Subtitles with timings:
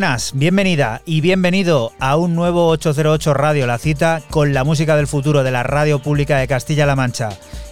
[0.00, 5.06] Buenas, bienvenida y bienvenido a un nuevo 808 Radio, la cita con la música del
[5.06, 7.28] futuro de la radio pública de Castilla-La Mancha.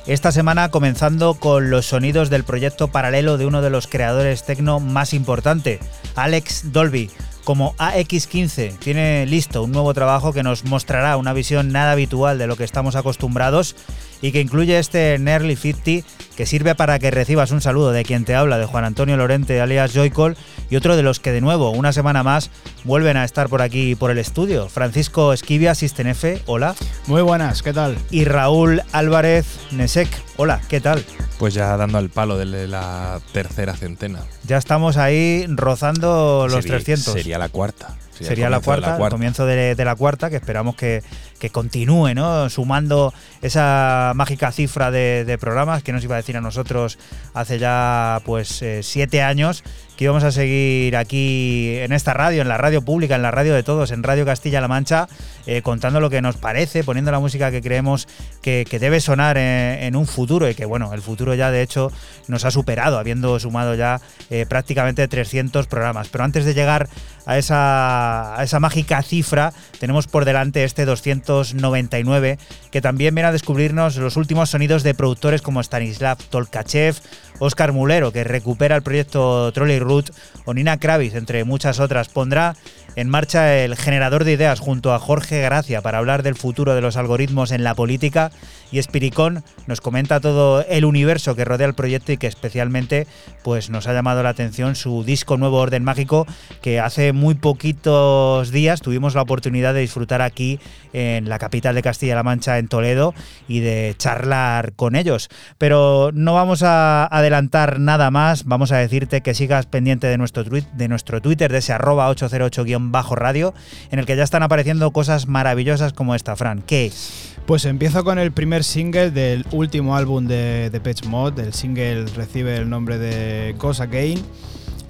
[0.07, 4.79] Esta semana comenzando con los sonidos del proyecto paralelo de uno de los creadores tecno
[4.79, 5.81] más importante,
[6.17, 7.11] Alex Dolby.
[7.45, 12.47] Como AX15 tiene listo un nuevo trabajo que nos mostrará una visión nada habitual de
[12.47, 13.75] lo que estamos acostumbrados
[14.23, 16.07] y que incluye este Nearly 50
[16.37, 19.61] que sirve para que recibas un saludo de quien te habla, de Juan Antonio Lorente
[19.61, 20.37] alias Joycol
[20.71, 22.51] y otro de los que de nuevo, una semana más,
[22.85, 24.69] vuelven a estar por aquí por el estudio.
[24.69, 26.77] Francisco Esquivia, F, hola.
[27.07, 27.99] Muy buenas, ¿qué tal?
[28.11, 31.05] Y Raúl Álvarez Nesek, hola, ¿qué tal?
[31.39, 34.21] Pues ya dando al palo de la tercera centena.
[34.45, 37.15] Ya estamos ahí rozando los 300.
[37.15, 37.97] Sería la cuarta.
[38.25, 41.03] Sería, la cuarta, el comienzo de, la cuarta, que esperamos que,
[41.51, 42.51] continúe, ¿no?
[42.51, 46.99] Sumando esa mágica cifra de, programas que nos iba a decir a nosotros
[47.33, 49.63] hace ya pues eh, siete años
[49.99, 53.53] que íbamos a seguir aquí en esta radio, en la radio pública, en la radio
[53.53, 55.09] de todos, en Radio Castilla-La Mancha,
[55.45, 58.07] eh, contando lo que nos parece, poniendo la música que creemos
[58.41, 61.91] que, debe sonar en, un futuro y que, bueno, el futuro ya de hecho
[62.29, 64.01] nos ha superado, habiendo sumado ya
[64.31, 66.09] eh, prácticamente 300 programas.
[66.11, 66.89] Pero antes de llegar
[67.27, 70.87] a esa, a esa mágica cifra, tenemos por delante este
[71.33, 72.39] 299,
[72.71, 76.97] que también viene a descubrirnos los últimos sonidos de productores como Stanislav Tolkachev,
[77.39, 80.11] Oscar Mulero, que recupera el proyecto Trolley Root,
[80.45, 82.09] o Nina Kravis, entre muchas otras.
[82.09, 82.57] Pondrá
[82.97, 86.81] en marcha el generador de ideas junto a Jorge Gracia para hablar del futuro de
[86.81, 88.33] los algoritmos en la política
[88.73, 93.07] y Espiricón nos comenta todo el universo que rodea el proyecto y que especialmente
[93.43, 96.27] pues nos ha llamado la atención su disco Nuevo Orden Mágico
[96.61, 100.59] que hace muy poquitos días tuvimos la oportunidad de disfrutar aquí
[100.93, 103.15] en la capital de Castilla-La Mancha en Toledo
[103.49, 105.29] y de charlar con ellos.
[105.59, 110.45] Pero no vamos a adelantar nada más, vamos a decirte que sigas pendiente de nuestro,
[110.45, 113.55] tweet, de nuestro Twitter de ese arroba 808 bajo radio,
[113.91, 116.63] en el que ya están apareciendo cosas maravillosas como esta, Fran.
[116.63, 117.35] ¿Qué es?
[117.47, 121.39] Pues empiezo con el primer single del último álbum de, Pitch Mod.
[121.39, 124.23] El single recibe el nombre de Cosa Again.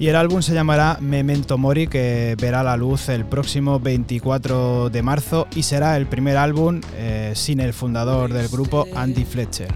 [0.00, 5.02] Y el álbum se llamará Memento Mori, que verá la luz el próximo 24 de
[5.02, 9.74] marzo y será el primer álbum eh, sin el fundador del grupo, Andy Fletcher.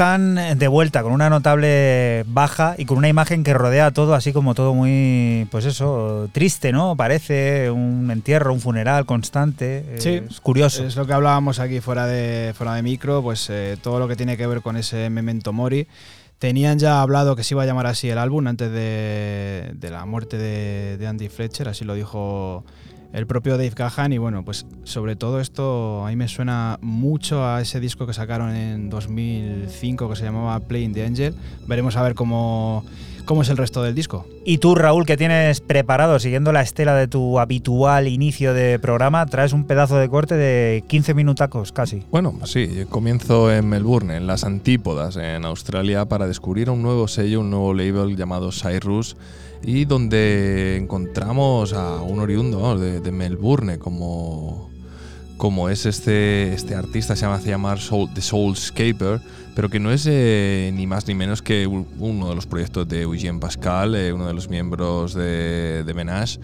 [0.00, 4.32] Están de vuelta con una notable baja y con una imagen que rodea todo así
[4.32, 6.96] como todo muy, pues eso, triste, ¿no?
[6.96, 9.84] Parece un entierro, un funeral constante.
[9.98, 10.86] Sí, es curioso.
[10.86, 14.16] Es lo que hablábamos aquí fuera de, fuera de micro, pues eh, todo lo que
[14.16, 15.86] tiene que ver con ese Memento Mori.
[16.38, 20.06] Tenían ya hablado que se iba a llamar así el álbum antes de, de la
[20.06, 22.64] muerte de, de Andy Fletcher, así lo dijo
[23.12, 27.44] el propio Dave Gahan y bueno, pues sobre todo esto a mí me suena mucho
[27.44, 31.34] a ese disco que sacaron en 2005 que se llamaba Playing the Angel.
[31.66, 32.84] Veremos a ver cómo,
[33.24, 34.26] cómo es el resto del disco.
[34.44, 39.26] Y tú, Raúl, que tienes preparado, siguiendo la estela de tu habitual inicio de programa,
[39.26, 42.04] traes un pedazo de corte de 15 minutacos casi.
[42.10, 47.40] Bueno, sí, comienzo en Melbourne, en las antípodas, en Australia, para descubrir un nuevo sello,
[47.40, 49.16] un nuevo label llamado Cyrus
[49.62, 54.70] y donde encontramos a un oriundo de, Melbourne como,
[55.36, 59.20] como es este, este artista, se llama, hace llamar Soul, The Soulscaper,
[59.54, 63.02] pero que no es eh, ni más ni menos que uno de los proyectos de
[63.02, 66.38] Eugene Pascal, eh, uno de los miembros de, de Menage,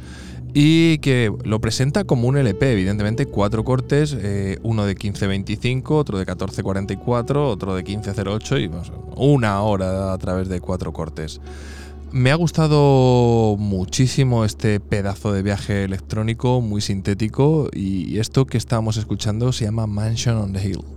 [0.58, 6.18] y que lo presenta como un LP, evidentemente, cuatro cortes, eh, uno de 15.25, otro
[6.18, 8.70] de 14.44, otro de 15.08 y
[9.16, 11.42] una hora a través de cuatro cortes.
[12.12, 18.96] Me ha gustado muchísimo este pedazo de viaje electrónico muy sintético y esto que estamos
[18.96, 20.95] escuchando se llama Mansion on the Hill.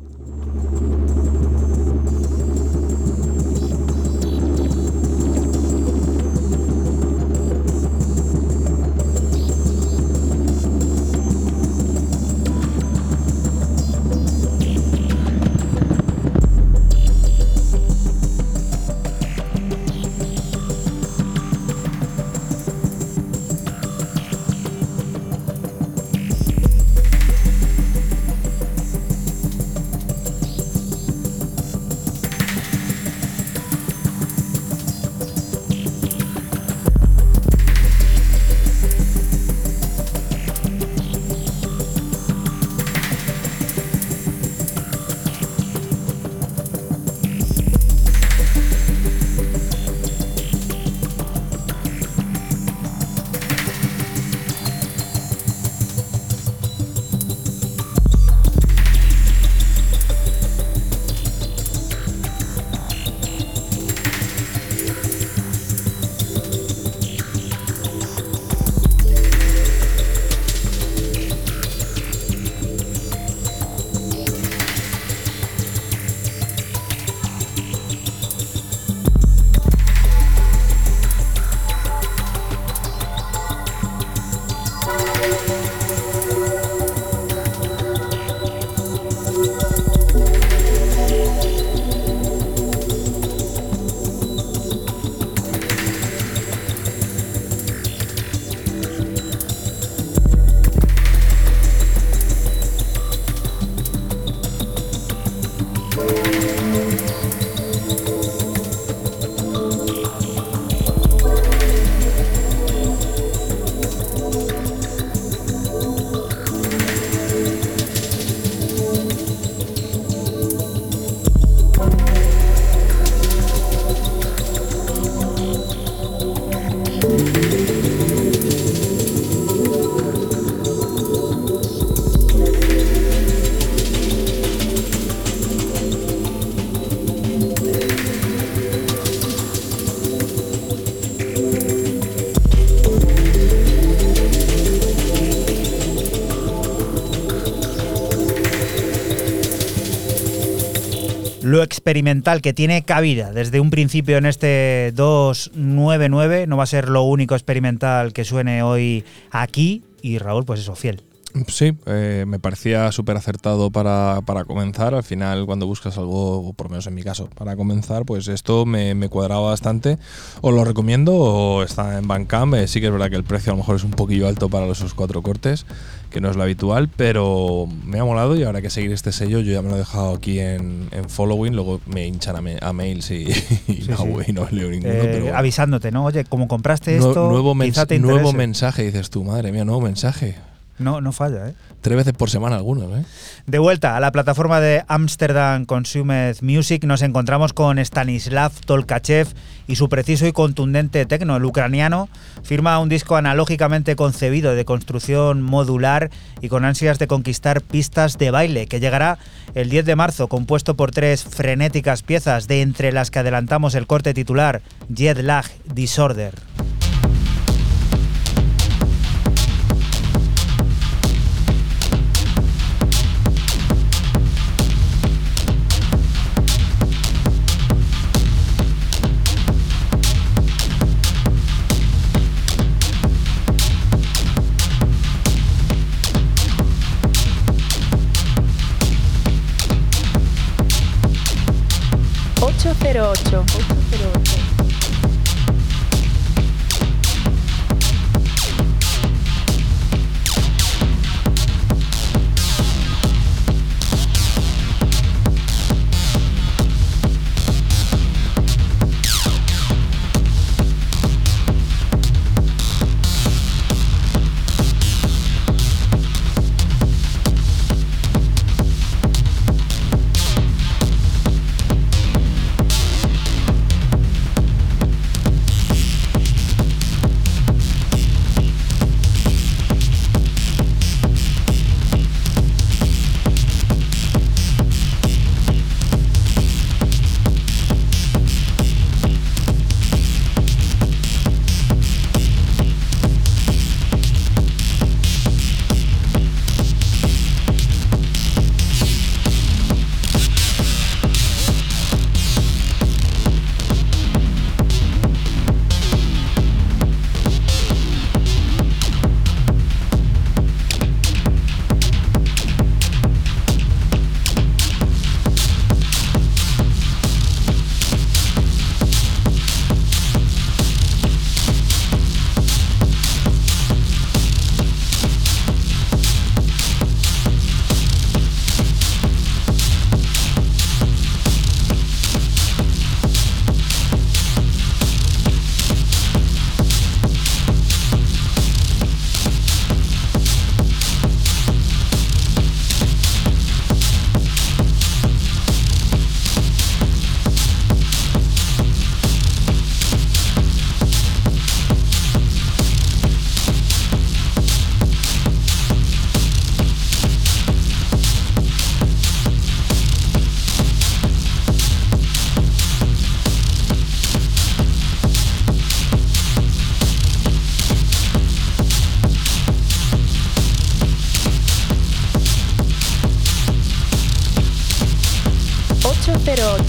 [151.79, 157.03] Experimental que tiene cabida desde un principio en este 299 no va a ser lo
[157.03, 161.03] único experimental que suene hoy aquí y Raúl pues eso, fiel.
[161.47, 164.95] Sí, eh, me parecía súper acertado para, para, comenzar.
[164.95, 168.65] Al final, cuando buscas algo, por lo menos en mi caso, para comenzar, pues esto
[168.65, 169.99] me, me cuadraba bastante.
[170.41, 172.55] Os lo recomiendo, o está en Bandcamp.
[172.55, 174.49] Eh, sí que es verdad que el precio a lo mejor es un poquillo alto
[174.49, 175.67] para esos cuatro cortes,
[176.09, 179.39] que no es lo habitual, pero me ha molado y ahora que seguir este sello,
[179.39, 181.55] yo ya me lo he dejado aquí en, en following.
[181.55, 183.25] Luego me hinchan a, me, a mails y,
[183.67, 184.09] y, Sí, no, sí.
[184.27, 184.93] y no leo ninguno.
[184.93, 186.05] Eh, pero avisándote, ¿no?
[186.05, 190.35] Oye, como compraste esto, nuevo, quizá te nuevo mensaje, dices tú, madre mía, nuevo mensaje.
[190.79, 191.53] No, no falla, ¿eh?
[191.81, 193.05] Tres veces por semana algunos, ¿eh?
[193.45, 199.27] De vuelta a la plataforma de Amsterdam Consumer Music nos encontramos con Stanislav Tolkachev
[199.67, 201.37] y su preciso y contundente tecno.
[201.37, 202.09] El ucraniano
[202.43, 206.09] firma un disco analógicamente concebido de construcción modular
[206.41, 209.19] y con ansias de conquistar pistas de baile que llegará
[209.55, 213.87] el 10 de marzo compuesto por tres frenéticas piezas de entre las que adelantamos el
[213.87, 216.33] corte titular Jet Lag Disorder.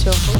[0.07, 0.40] Артем.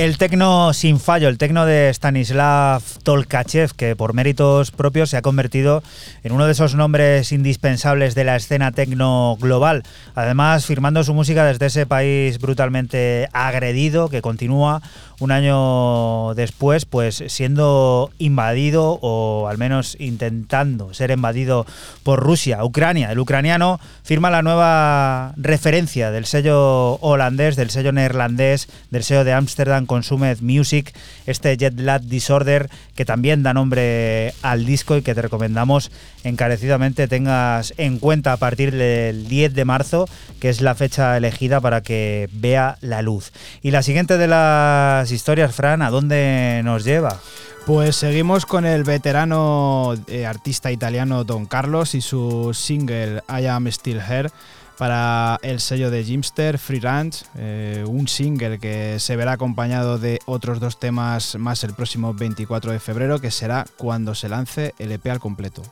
[0.00, 5.20] El tecno sin fallo, el tecno de Stanislav Tolkachev, que por méritos propios se ha
[5.20, 5.82] convertido
[6.24, 9.82] en uno de esos nombres indispensables de la escena tecno global.
[10.14, 14.80] Además, firmando su música desde ese país brutalmente agredido, que continúa
[15.20, 21.66] un año después, pues siendo invadido o al menos intentando ser invadido
[22.02, 23.12] por Rusia, Ucrania.
[23.12, 29.34] El ucraniano firma la nueva referencia del sello holandés, del sello neerlandés, del sello de
[29.34, 30.92] Amsterdam Consumed Music,
[31.26, 35.90] este Jet Lag Disorder, que también da nombre al disco y que te recomendamos
[36.24, 41.60] encarecidamente tengas en cuenta a partir del 10 de marzo, que es la fecha elegida
[41.60, 43.32] para que vea la luz.
[43.62, 47.18] Y la siguiente de las historias, Fran, ¿a dónde nos lleva?
[47.66, 53.66] Pues seguimos con el veterano eh, artista italiano Don Carlos y su single I Am
[53.68, 54.30] Still Here
[54.78, 60.20] para el sello de Jimster, Free Ranch, eh, un single que se verá acompañado de
[60.24, 64.92] otros dos temas más el próximo 24 de febrero, que será cuando se lance el
[64.92, 65.62] EP al completo.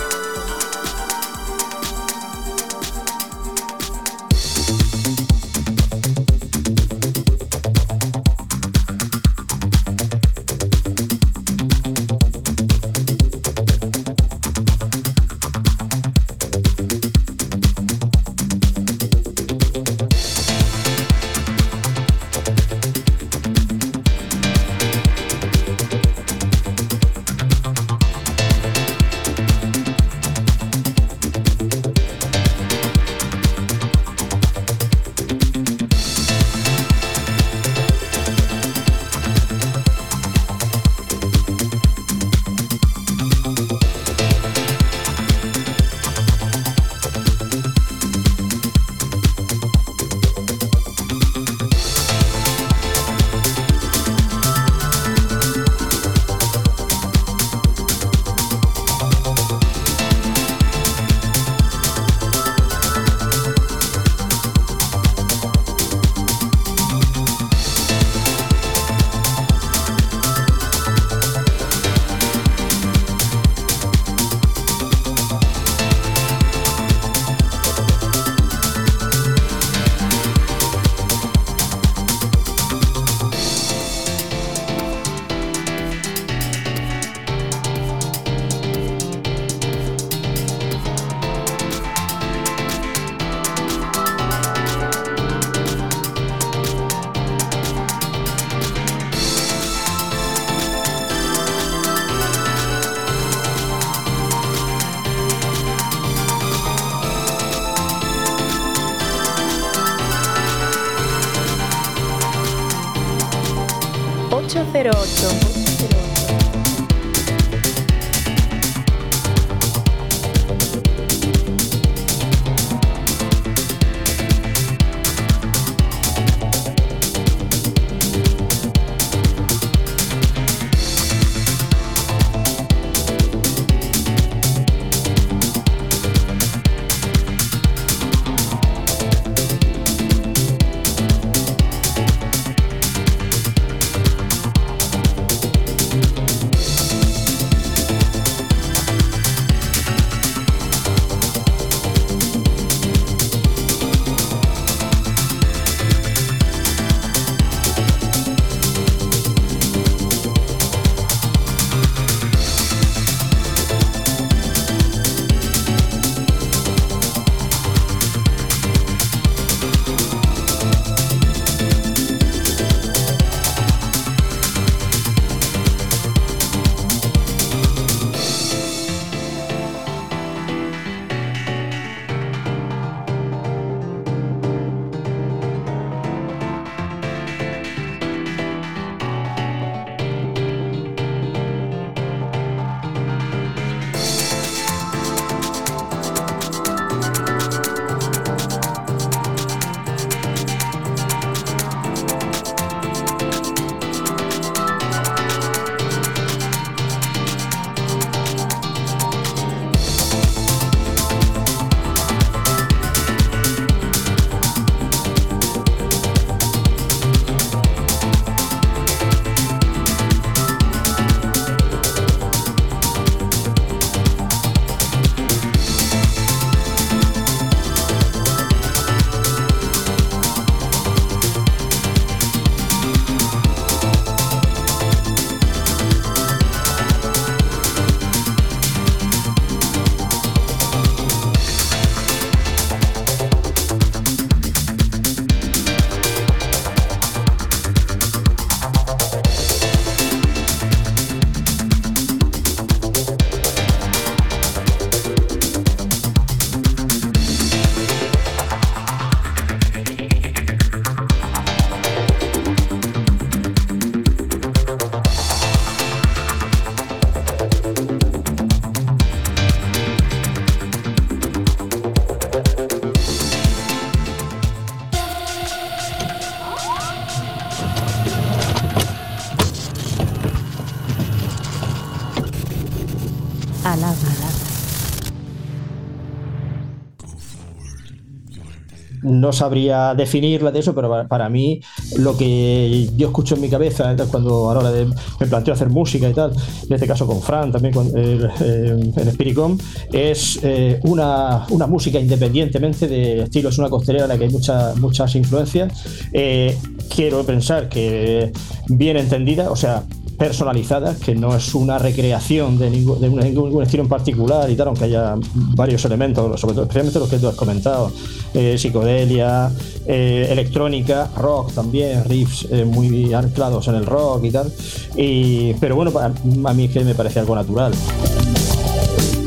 [289.24, 291.60] No sabría definirla de eso, pero para, mí
[291.96, 295.70] lo que yo escucho en mi cabeza cuando a la hora de me planteo hacer
[295.70, 299.56] música y tal, en este caso con Fran también eh, en Spiricom,
[299.90, 304.76] es eh, una, música independientemente de estilo, es una costelera en la que hay muchas
[304.76, 305.72] muchas influencias.
[306.12, 306.54] Eh,
[306.94, 308.30] quiero pensar que
[308.68, 309.84] bien entendida, o sea,
[310.18, 314.68] personalizada, que no es una recreación de, ningún, de ningún estilo en particular y tal,
[314.68, 317.90] aunque haya varios elementos, sobre todo, especialmente los que tú has comentado,
[318.35, 319.51] eh, psicodelia,
[319.87, 324.53] eh, electrónica, rock también, riffs eh, muy anclados en el rock y tal,
[324.97, 327.73] y, pero bueno, a mí es que me parece algo natural.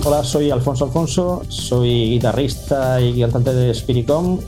[0.03, 4.39] Hola, soy Alfonso Alfonso, soy guitarrista y cantante de Spiricom,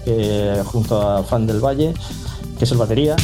[0.65, 1.93] junto a Fan del Valle,
[2.57, 3.15] que es el batería.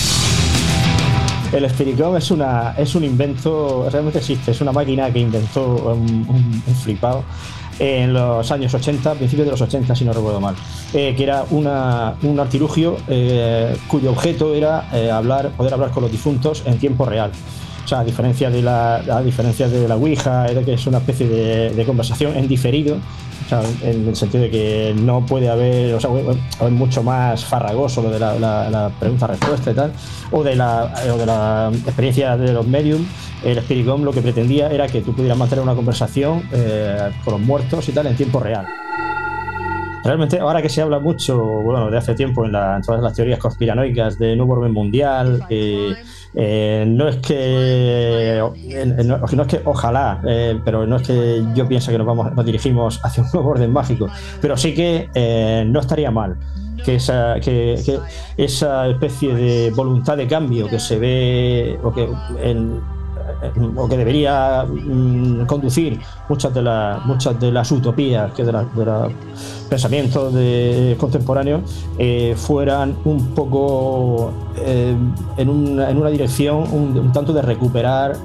[1.52, 6.64] El Spiricom es, una, es un invento, realmente existe, es una máquina que inventó un,
[6.84, 7.24] flipado
[7.80, 10.56] en los años 80, principios de los 80, si no recuerdo mal,
[10.94, 16.12] eh, que era un artilugio eh, cuyo objeto era eh, hablar, poder hablar con los
[16.12, 17.32] difuntos en tiempo real.
[17.84, 21.28] O sea, a diferencia de la, a diferencia de la Ouija, que es una especie
[21.28, 22.98] de conversación en diferido,
[23.82, 26.10] en el sentido de que no puede haber, o sea,
[26.60, 29.94] hay mucho más farragoso lo de la, pregunta-respuesta y tal,
[30.32, 33.06] o de, la, de la experiencia de los medium.
[33.44, 37.42] El Spiritcom lo que pretendía era que tú pudieras mantener una conversación eh, con los
[37.42, 38.66] muertos y tal en tiempo real.
[40.06, 42.52] Realmente, ahora que se habla mucho, bueno, de hace tiempo en,
[42.86, 45.96] todas las teorías conspiranoicas de nuevo orden mundial, eh,
[46.36, 48.40] eh, no es que
[49.04, 52.46] no, es que ojalá, eh, pero no es que yo piense que nos vamos, nos
[52.46, 54.08] dirigimos hacia un nuevo orden mágico,
[54.40, 55.10] pero sí que
[55.68, 56.38] no estaría mal
[56.84, 57.82] que esa, que,
[58.38, 62.08] esa especie de voluntad de cambio que se ve o que
[62.44, 62.80] en,
[63.76, 68.66] o que debería mm, conducir muchas de, las muchas de las utopías que de, los
[69.70, 70.34] pensamientos
[70.98, 71.62] contemporáneos
[72.36, 78.16] fueran un poco en, una dirección un, tanto de recuperar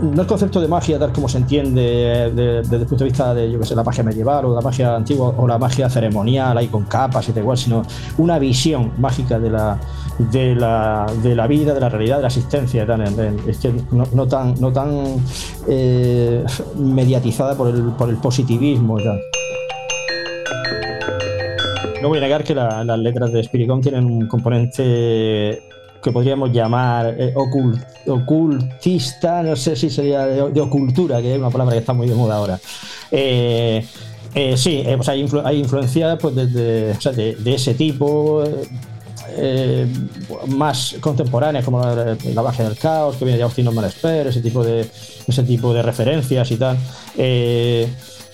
[0.00, 3.50] no el concepto de magia tal como se entiende desde el punto de vista de
[3.50, 6.68] yo que sé, la magia medieval o la magia antigua o la magia ceremonial ahí
[6.68, 7.82] con capas y tal igual, sino
[8.18, 9.78] una visión mágica de la,
[10.18, 12.86] de la, de la vida, de la realidad, de la existencia,
[13.46, 15.16] es que no, tan, no tan
[15.68, 16.44] eh,
[16.76, 18.98] mediatizada por el, por el positivismo.
[22.02, 25.62] No voy a negar que las letras de Spiricon tienen un componente
[26.02, 27.34] que podríamos llamar eh,
[28.06, 32.14] ocultista, no sé si sería de, ocultura, que es una palabra que está muy de
[32.14, 32.58] moda ahora.
[33.10, 33.84] Eh,
[34.34, 36.94] eh, sí, pues hay, hay influencias pues, de,
[37.44, 38.44] ese tipo.
[40.48, 44.64] más contemporáneas como la, la, magia del caos que viene de Austin Norman ese tipo
[44.64, 44.88] de
[45.26, 46.78] ese tipo de referencias y tal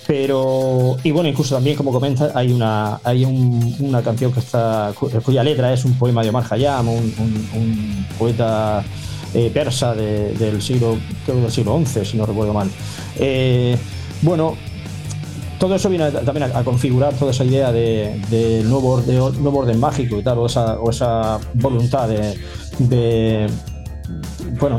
[0.06, 4.92] pero, y bueno, incluso también, como comenta, hay una, hay una canción que está,
[5.24, 8.84] cuya letra es un poema de Omar Khayyam, un, poeta
[9.32, 12.70] eh, persa del siglo, creo del siglo XI, si no recuerdo mal.
[13.16, 13.76] Eh,
[14.22, 14.56] bueno,
[15.58, 20.18] todo eso viene también a, configurar toda esa idea de, nuevo, orden, nuevo orden mágico
[20.18, 22.08] y tal, o esa, voluntad
[22.78, 23.46] de,
[24.58, 24.78] bueno,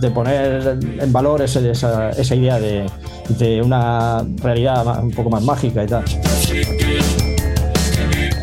[0.00, 2.86] de, poner en valor esa, esa idea de,
[3.28, 6.04] de una realidad un poco más mágica y tal.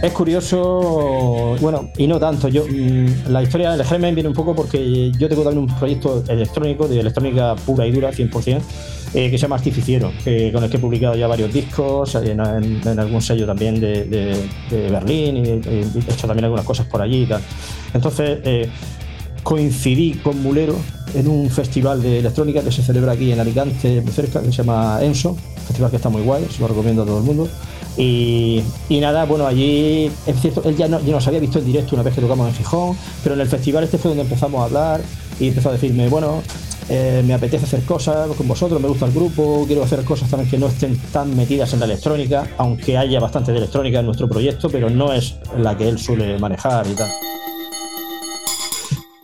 [0.04, 2.50] Es curioso, bueno, y no tanto.
[2.50, 6.22] Yo, mm, la historia del germen viene un poco porque yo tengo también un proyecto
[6.28, 8.62] electrónico, de electrónica pura y dura, 100%,
[9.14, 10.12] eh, que se llama Artificiero,
[10.52, 15.50] con el que he publicado ya varios discos, en, algún sello también de, Berlín, y,
[15.50, 17.42] he hecho también algunas cosas por allí y tal.
[17.94, 18.70] Entonces, eh,
[19.44, 20.76] coincidí con Mulero
[21.14, 24.64] en un festival de electrónica que se celebra aquí en Alicante, muy cerca, que se
[24.64, 27.48] llama Enso, festival que está muy guay, se lo recomiendo a todo el mundo.
[27.96, 32.04] Y, nada, bueno, allí es cierto, él ya, no, nos había visto en directo una
[32.04, 35.02] vez que tocamos en Gijón, pero en el festival este fue donde empezamos a hablar
[35.40, 36.42] y empezó a decirme, bueno,
[36.90, 40.50] eh, me apetece hacer cosas con vosotros, me gusta el grupo, quiero hacer cosas también
[40.50, 44.28] que no estén tan metidas en la electrónica, aunque haya bastante de electrónica en nuestro
[44.28, 47.10] proyecto, pero no es la que él suele manejar y tal.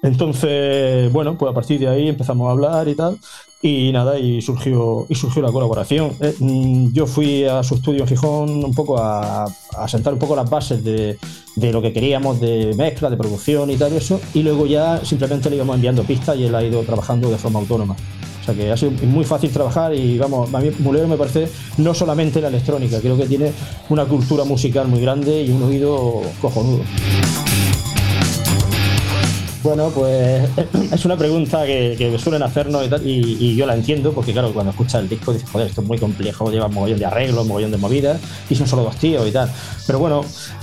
[0.01, 3.17] Entonces, bueno, pues a partir de ahí empezamos a hablar y tal.
[3.61, 6.13] Y nada, y surgió, y surgió la colaboración.
[6.21, 9.45] Eh, mm, yo fui a su estudio en Gijón un poco a,
[9.87, 11.17] sentar un poco las bases de,
[11.57, 14.21] lo que queríamos de mezcla, de producción y tal y eso.
[14.33, 17.59] Y luego ya simplemente le íbamos enviando pistas y él ha ido trabajando de forma
[17.59, 17.97] autónoma.
[18.41, 21.49] O sea que ha sido muy fácil trabajar y vamos, a mí Mulero me parece
[21.77, 23.51] no solamente la electrónica, creo que tiene
[23.89, 26.83] una cultura musical muy grande y un oído cojonudo.
[29.61, 30.49] Bueno, pues
[30.93, 35.09] es una pregunta que, suelen hacernos y, yo la entiendo, porque claro, cuando escuchas el
[35.09, 37.77] disco dices, joder, esto es muy complejo, lleva un mogollón de arreglos, un mogollón de
[37.77, 39.51] movidas, y son solo dos tíos y tal.
[39.85, 40.21] Pero bueno,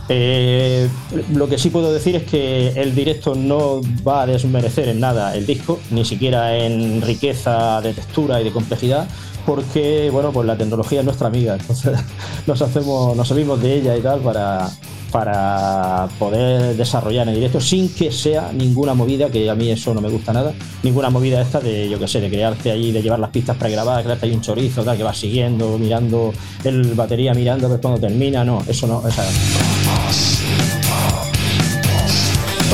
[0.09, 0.89] eh,
[1.35, 5.37] lo que sí puedo decir es que el directo no va a desmerecer en nada
[5.37, 9.07] el disco, ni siquiera en riqueza de textura y de complejidad,
[9.45, 11.99] porque bueno, pues la tecnología es nuestra amiga, entonces
[12.47, 14.71] nos hacemos, nos salimos de ella y tal para,
[15.11, 20.01] para poder desarrollar en directo sin que sea ninguna movida, que a mí eso no
[20.01, 23.19] me gusta nada, ninguna movida esta de, yo que sé, de crearte ahí, de llevar
[23.19, 26.33] las pistas pregrabadas, crearte ahí un chorizo, tal, que vas siguiendo, mirando
[26.64, 29.25] el batería, mirando a ver cuando termina, no, eso no, esa...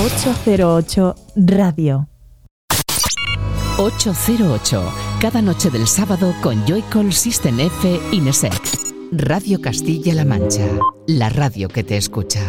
[0.02, 2.08] 808 Radio.
[3.78, 4.82] 808,
[5.20, 8.81] cada noche del sábado con Joycall System F Inesec.
[9.14, 10.66] Radio Castilla-La Mancha,
[11.06, 12.40] la radio que te escucha.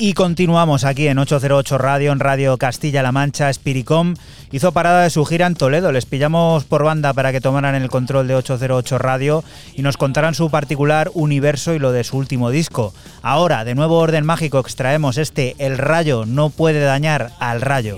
[0.00, 4.14] Y continuamos aquí en 808 Radio, en Radio Castilla-La Mancha, Spiricom.
[4.52, 5.90] Hizo parada de su gira en Toledo.
[5.90, 10.34] Les pillamos por banda para que tomaran el control de 808 Radio y nos contaran
[10.34, 12.94] su particular universo y lo de su último disco.
[13.22, 17.96] Ahora, de nuevo orden mágico, extraemos este El rayo no puede dañar al rayo.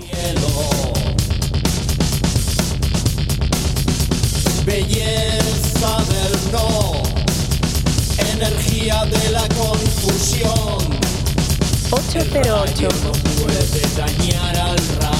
[4.65, 6.93] Belleza del no,
[8.33, 10.99] energía de la confusión
[11.91, 12.87] 808.
[13.03, 15.18] No puede dañar al rayo.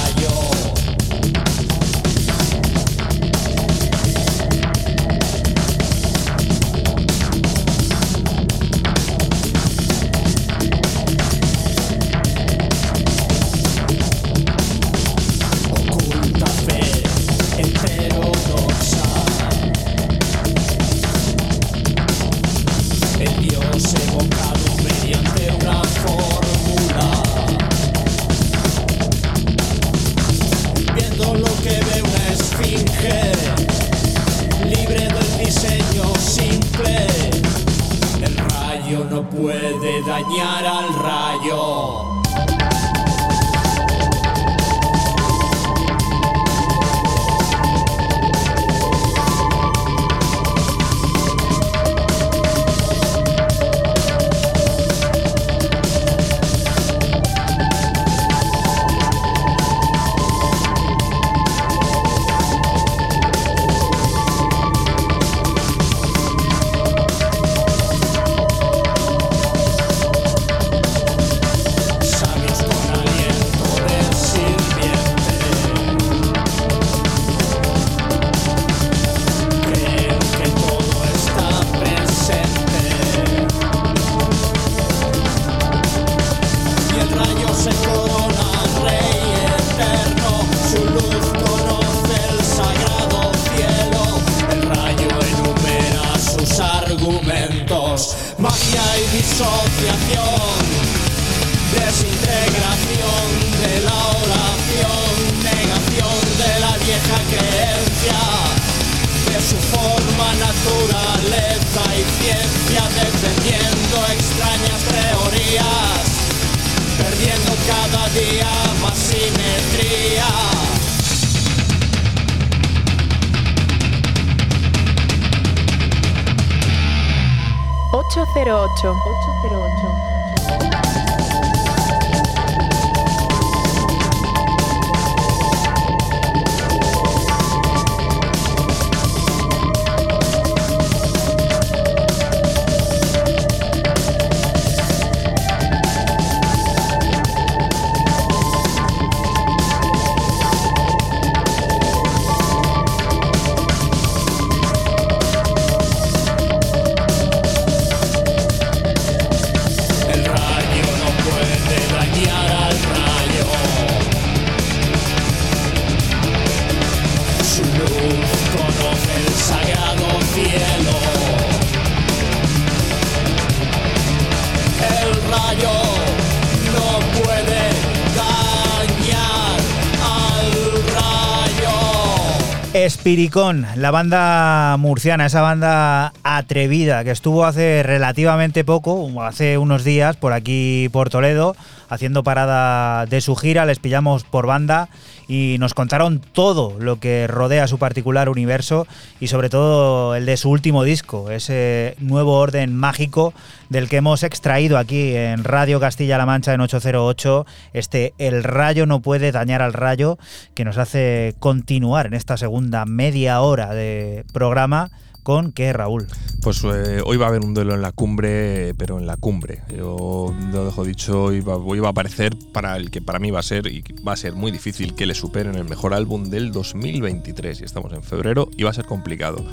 [183.10, 190.16] Espiricón, la banda murciana, esa banda atrevida que estuvo hace relativamente poco, hace unos días,
[190.16, 191.54] por aquí por Toledo,
[191.88, 194.88] haciendo parada de su gira, les pillamos por banda
[195.28, 198.86] y nos contaron todo lo que rodea su particular universo
[199.20, 203.32] y sobre todo el de su último disco, ese nuevo orden mágico
[203.68, 209.00] del que hemos extraído aquí en Radio Castilla-La Mancha en 808, este El rayo no
[209.00, 210.18] puede dañar al rayo,
[210.54, 214.90] que nos hace continuar en esta segunda media hora de programa
[215.22, 216.06] con qué, Raúl.
[216.42, 219.62] Pues eh, hoy va a haber un duelo en la cumbre, pero en la cumbre.
[219.76, 223.42] Yo lo dejo dicho, hoy va, a aparecer para el que para mí va a
[223.42, 227.60] ser y va a ser muy difícil que le superen el mejor álbum del 2023
[227.60, 229.44] y estamos en febrero y va a ser complicado.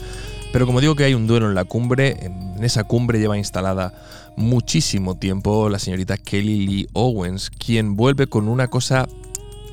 [0.54, 3.94] Pero como digo que hay un duelo en la cumbre, en esa cumbre lleva instalada
[4.38, 9.08] muchísimo tiempo la señorita Kelly Lee Owens, quien vuelve con una cosa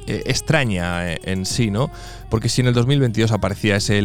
[0.06, 1.90] eh, extraña eh, en sí, ¿no?
[2.28, 4.02] Porque si en el 2022 aparecía ese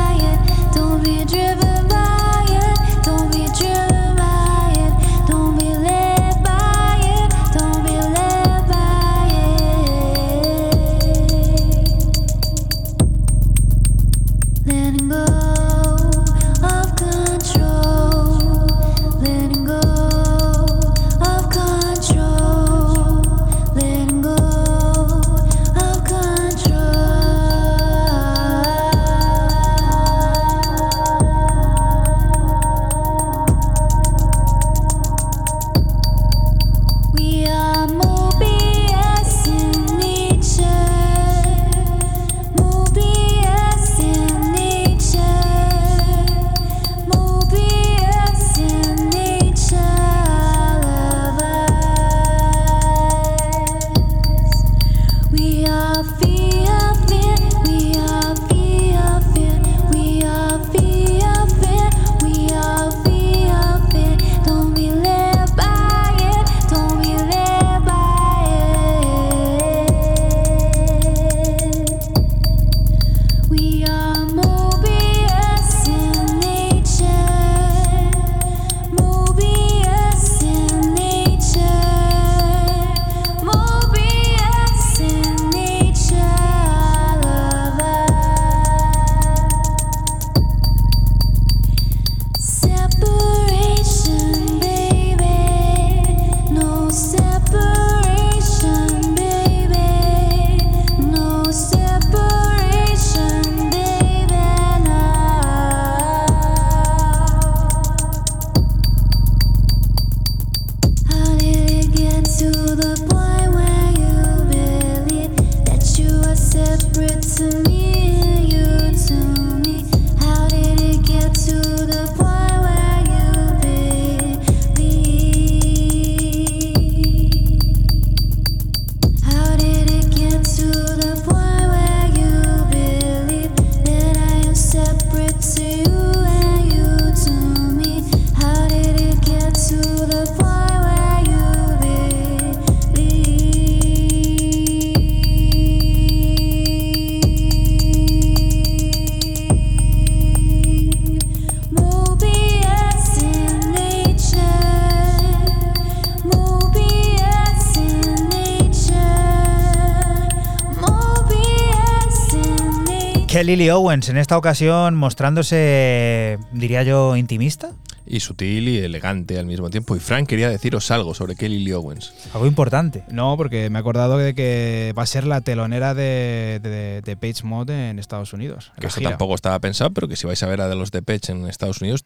[163.48, 167.72] Lily Owens, en esta ocasión mostrándose, diría yo, intimista.
[168.06, 169.95] Y sutil y elegante al mismo tiempo.
[169.95, 172.12] Y Frank quería deciros algo sobre Kelly Lee Owens.
[172.34, 173.06] Algo importante.
[173.10, 177.16] No, porque me he acordado de que va a ser la telonera de, de, de
[177.16, 178.74] Page Mod en Estados Unidos.
[178.82, 181.02] Que esto tampoco estaba pensado, pero que si vais a ver a de los de
[181.02, 182.04] Page en Estados Unidos,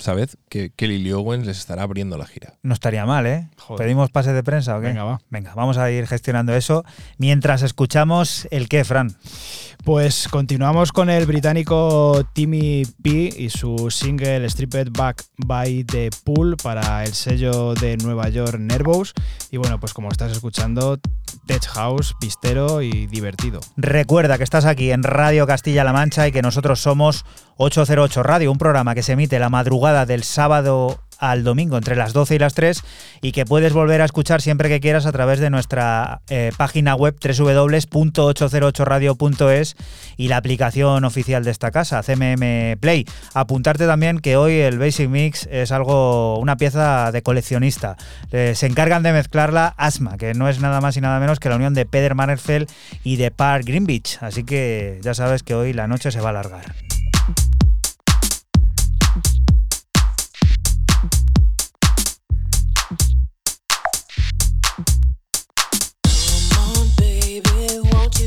[0.00, 2.54] sabed que Kelly Lee Owens les estará abriendo la gira.
[2.62, 3.48] No estaría mal, ¿eh?
[3.76, 4.88] ¿Pedimos pase de prensa o qué?
[4.88, 5.20] Venga, va.
[5.30, 6.84] Venga, vamos a ir gestionando eso
[7.18, 9.16] mientras escuchamos el qué, Fran.
[9.84, 16.56] Pues continuamos con el británico Timmy P y su single Stripped Back by the Pool
[16.62, 19.14] para el sello de Nueva York Nervous.
[19.50, 20.98] Y bueno, pues como estás escuchando,
[21.50, 23.58] Tech House, pistero y divertido.
[23.76, 27.24] Recuerda que estás aquí en Radio Castilla-La Mancha y que nosotros somos
[27.56, 32.12] 808 Radio, un programa que se emite la madrugada del sábado al domingo entre las
[32.12, 32.82] 12 y las 3
[33.22, 36.96] y que puedes volver a escuchar siempre que quieras a través de nuestra eh, página
[36.96, 39.76] web www.808radio.es
[40.16, 43.04] y la aplicación oficial de esta casa, CMM Play.
[43.34, 47.98] Apuntarte también que hoy el Basic Mix es algo, una pieza de coleccionista.
[48.32, 51.50] Eh, se encargan de mezclarla Asma, que no es nada más y nada menos que
[51.50, 52.70] la unión de Peter Mannerfeld
[53.04, 54.18] y de Park Greenwich.
[54.22, 56.74] Así que ya sabes que hoy la noche se va a alargar.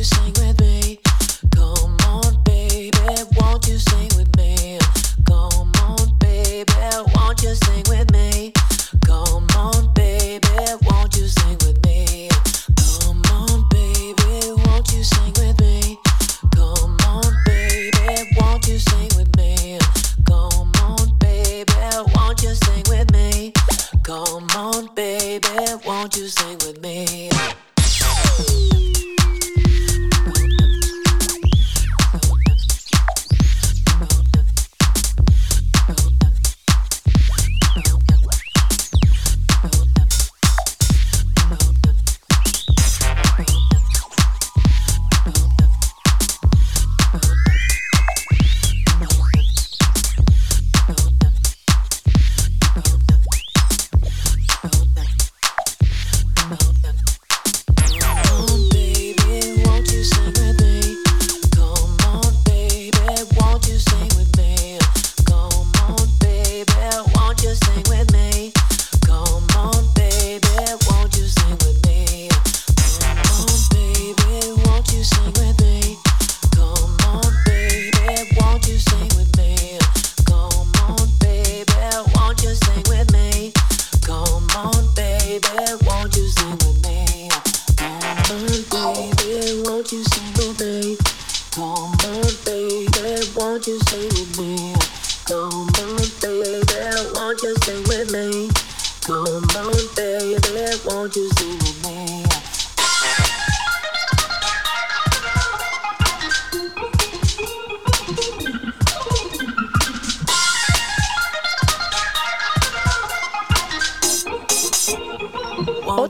[0.04, 0.43] sing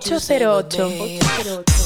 [0.05, 0.69] 808.
[0.69, 1.82] 808.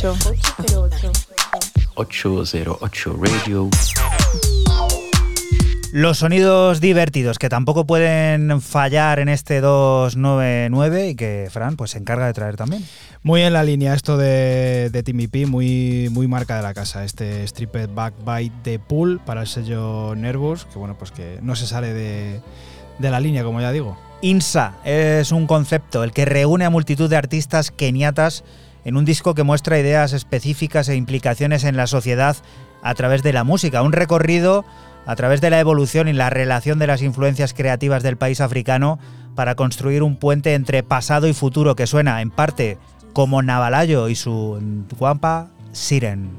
[0.00, 0.14] Radio.
[5.92, 11.98] Los sonidos divertidos que tampoco pueden fallar en este 299 y que Fran pues se
[11.98, 12.84] encarga de traer también.
[13.24, 17.02] Muy en la línea esto de, de Timmy P, muy, muy marca de la casa,
[17.04, 21.56] este Stripped Back by The Pool para el sello Nervous, que bueno, pues que no
[21.56, 22.40] se sale de,
[23.00, 23.98] de la línea, como ya digo.
[24.20, 28.44] INSA es un concepto, el que reúne a multitud de artistas keniatas
[28.84, 32.36] en un disco que muestra ideas específicas e implicaciones en la sociedad
[32.82, 33.82] a través de la música.
[33.82, 34.64] Un recorrido
[35.06, 38.98] a través de la evolución y la relación de las influencias creativas del país africano
[39.34, 42.78] para construir un puente entre pasado y futuro que suena en parte
[43.12, 44.60] como Navalayo y su
[44.98, 46.30] guampa Siren.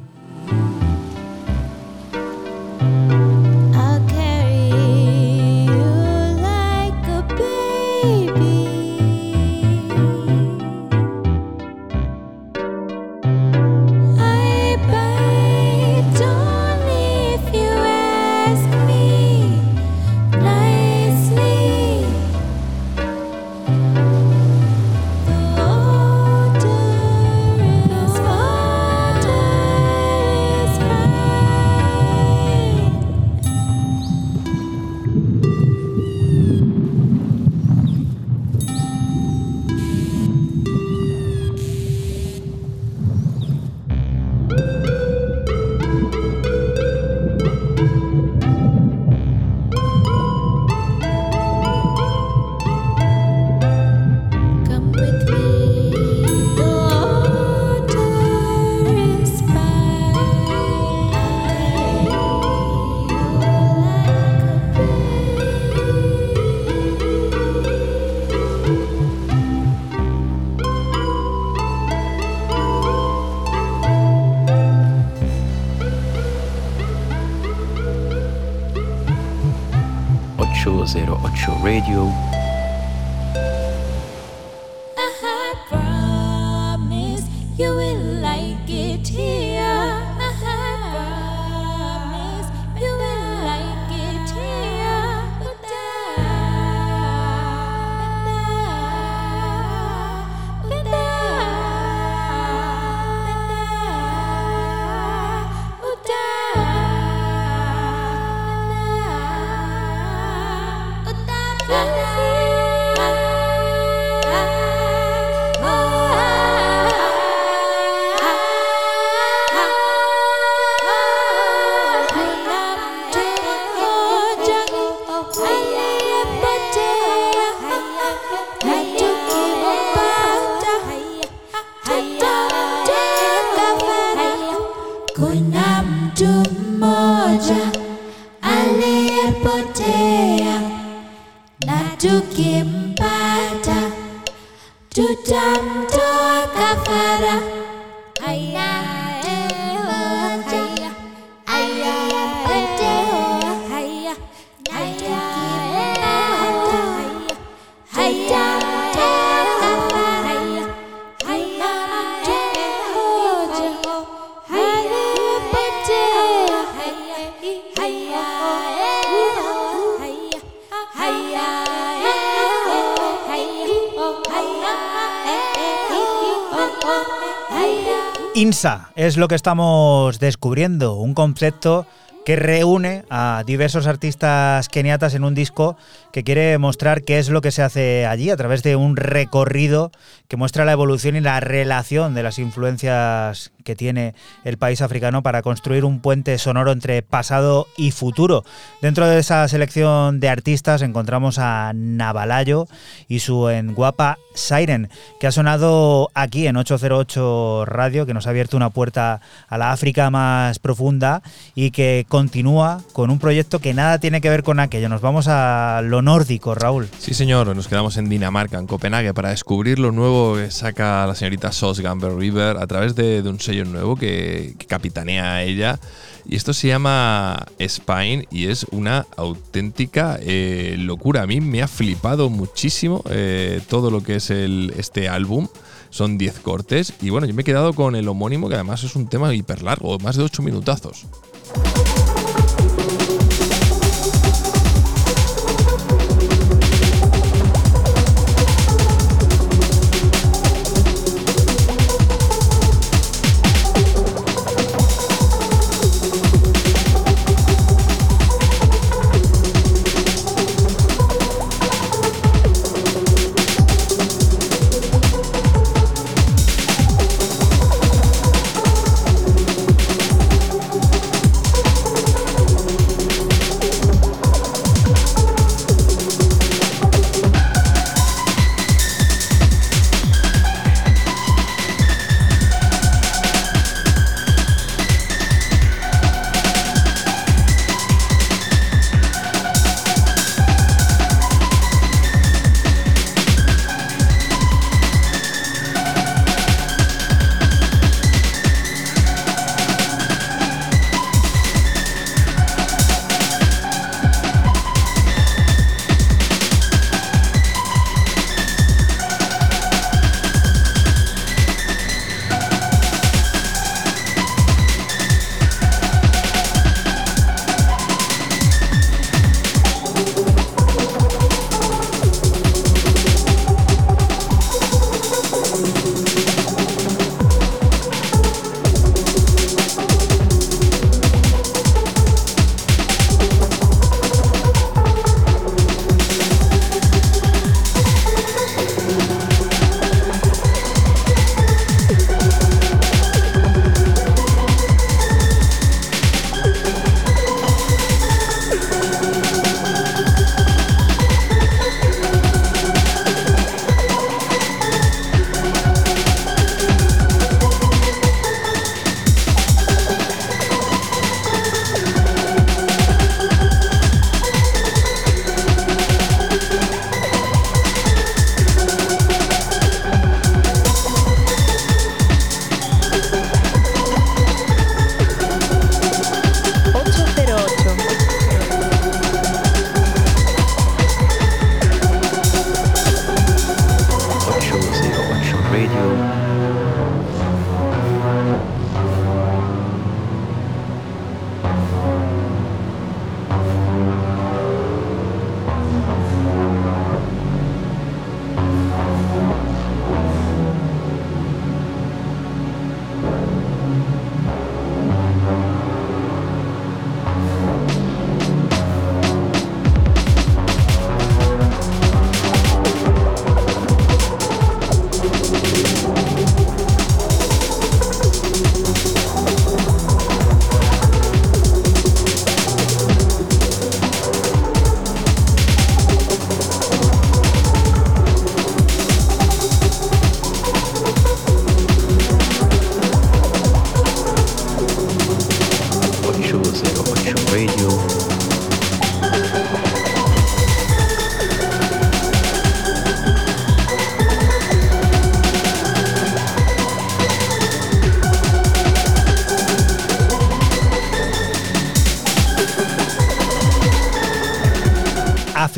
[178.99, 181.87] Es lo que estamos descubriendo, un concepto
[182.25, 185.77] que reúne a diversos artistas keniatas en un disco
[186.11, 189.93] que quiere mostrar qué es lo que se hace allí a través de un recorrido
[190.27, 195.23] que muestra la evolución y la relación de las influencias que tiene el país africano
[195.23, 198.43] para construir un puente sonoro entre pasado y futuro.
[198.81, 202.67] Dentro de esa selección de artistas encontramos a Navalayo
[203.07, 204.89] y su en guapa Siren,
[205.19, 209.71] que ha sonado aquí en 808 Radio, que nos ha abierto una puerta a la
[209.71, 211.21] África más profunda
[211.55, 214.89] y que continúa con un proyecto que nada tiene que ver con aquello.
[214.89, 216.87] Nos vamos a lo nórdico, Raúl.
[216.99, 221.15] Sí, señor, nos quedamos en Dinamarca, en Copenhague, para descubrir lo nuevo que saca la
[221.15, 225.79] señorita Sos Gamber River a través de, un sello nuevo que, capitanea a ella.
[226.25, 231.23] Y esto se llama Spine y es una auténtica eh, locura.
[231.23, 235.47] A mí me ha flipado muchísimo eh, todo lo que es el, este álbum.
[235.89, 238.95] Son 10 cortes y bueno, yo me he quedado con el homónimo que además es
[238.95, 241.07] un tema hiper largo, más de 8 minutazos.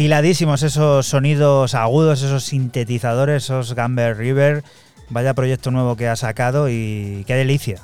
[0.02, 4.64] Afiladísimos esos sonidos agudos, esos sintetizadores, esos Gamber River.
[5.12, 7.84] Vaya proyecto nuevo que ha sacado y qué delicia.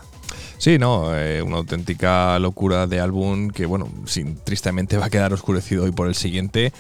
[0.58, 5.32] Sí, no, eh, una auténtica locura de álbum que, bueno, sin, tristemente va a quedar
[5.32, 6.74] oscurecido hoy por el siguiente,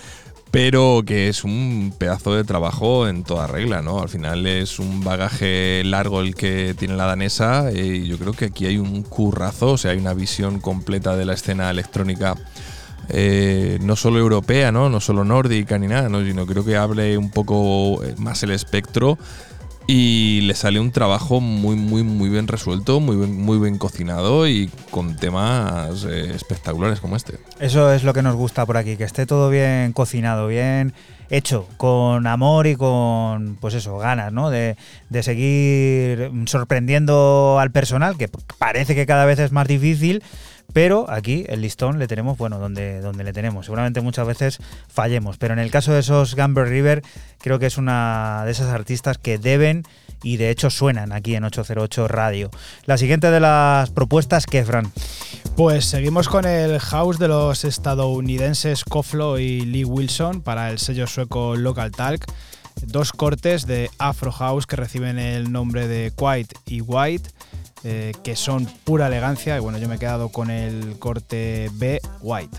[0.49, 4.01] pero que es un pedazo de trabajo en toda regla, ¿no?
[4.01, 8.45] Al final es un bagaje largo el que tiene la danesa y yo creo que
[8.45, 12.33] aquí hay un currazo, o sea, hay una visión completa de la escena electrónica.
[13.19, 14.91] Eh, no solo europea, ¿no?
[14.91, 16.23] no solo nórdica ni nada, ¿no?
[16.23, 19.17] sino creo que hable un poco más el espectro
[19.87, 24.47] y le sale un trabajo muy, muy, muy bien resuelto, muy bien, muy bien cocinado
[24.47, 27.39] y con temas eh, espectaculares como este.
[27.59, 30.93] Eso es lo que nos gusta por aquí, que esté todo bien cocinado, bien
[31.29, 34.49] hecho, con amor y con, pues eso, ganas, ¿no?
[34.49, 34.77] De,
[35.09, 40.21] de seguir sorprendiendo al personal, que parece que cada vez es más difícil
[40.73, 43.65] pero aquí el listón le tenemos, bueno, donde, donde le tenemos.
[43.65, 47.03] Seguramente muchas veces fallemos, pero en el caso de esos Gamber River,
[47.39, 49.83] creo que es una de esas artistas que deben
[50.23, 52.49] y de hecho suenan aquí en 808 Radio.
[52.85, 54.65] La siguiente de las propuestas, ¿qué?
[55.55, 61.07] Pues seguimos con el house de los estadounidenses Koflo y Lee Wilson para el sello
[61.07, 62.25] sueco Local Talk.
[62.85, 67.29] Dos cortes de Afro House que reciben el nombre de Quiet y White
[67.83, 69.55] eh, que son pura elegancia.
[69.57, 72.57] Y bueno, yo me he quedado con el corte B White.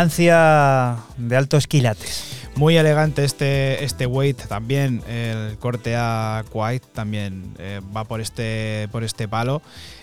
[0.00, 2.48] Elegancia de altos quilates.
[2.56, 8.88] Muy elegante este, este weight también, el corte a Quiet también eh, va por este,
[8.90, 9.62] por este palo.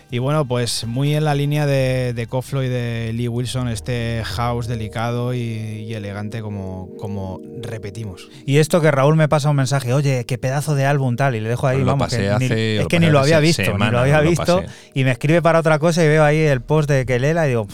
[0.10, 4.22] Y bueno, pues muy en la línea de, de Koflo y de Lee Wilson, este
[4.24, 8.30] house delicado y, elegante como, como repetimos.
[8.45, 11.41] Y esto que Raúl me pasa un mensaje, oye, qué pedazo de álbum tal, y
[11.41, 14.64] le dejo ahí, vamos, que es que ni lo había visto, ni lo había visto,
[14.93, 17.68] y me escribe para otra cosa y veo ahí el post de Kelela y digo,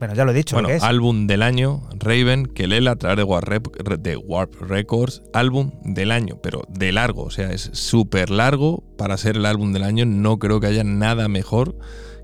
[0.00, 0.56] bueno, ya lo he dicho.
[0.56, 6.10] Bueno, álbum del año, Raven, Kelela a través de Warp, de Warp Records, álbum del
[6.10, 10.06] año, pero de largo, o sea, es súper largo para ser el álbum del año.
[10.06, 11.76] No creo que haya nada mejor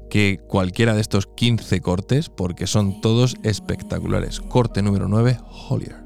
[0.08, 4.40] que cualquiera de estos 15 cortes, porque son todos espectaculares.
[4.40, 5.36] Corte número 9,
[5.68, 6.05] Hollier.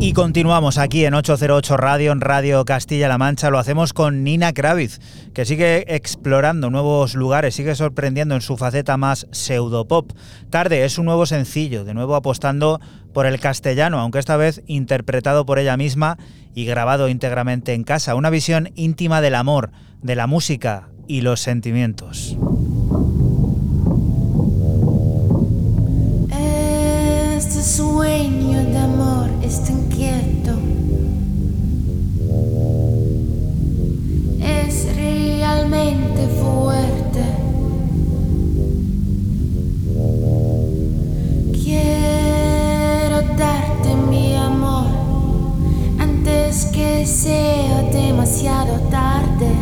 [0.00, 3.50] Y continuamos aquí en 808 Radio, en Radio Castilla-La Mancha.
[3.50, 5.00] Lo hacemos con Nina Kravitz,
[5.34, 10.12] que sigue explorando nuevos lugares, sigue sorprendiendo en su faceta más pseudopop.
[10.50, 12.80] Tarde es un nuevo sencillo, de nuevo apostando
[13.12, 16.16] por el castellano, aunque esta vez interpretado por ella misma
[16.54, 18.14] y grabado íntegramente en casa.
[18.14, 22.38] Una visión íntima del amor, de la música y los sentimientos.
[47.08, 49.57] deseo demasiado tarde.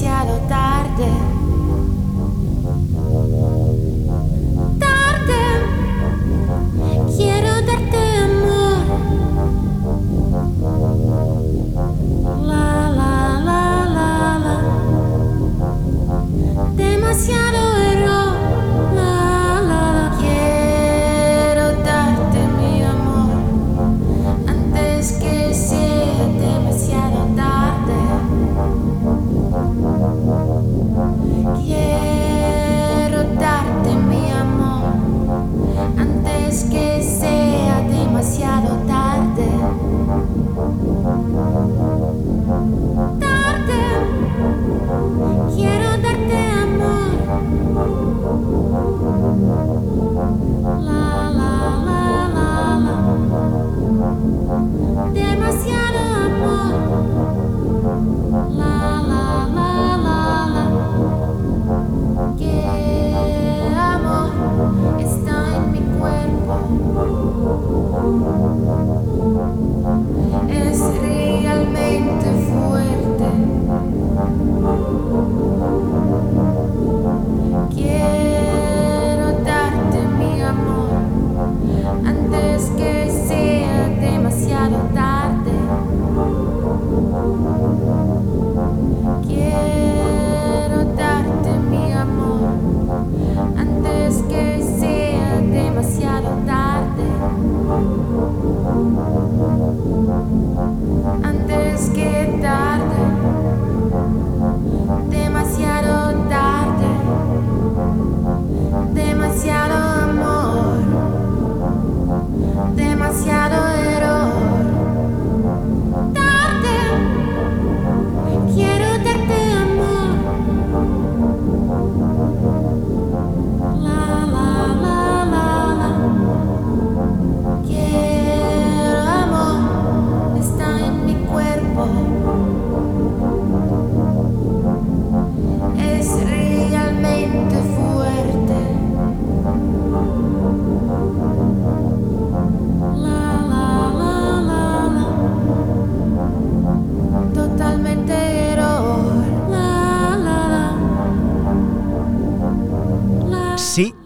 [0.00, 0.80] Demasiado tarde.
[1.00, 1.29] Tarde,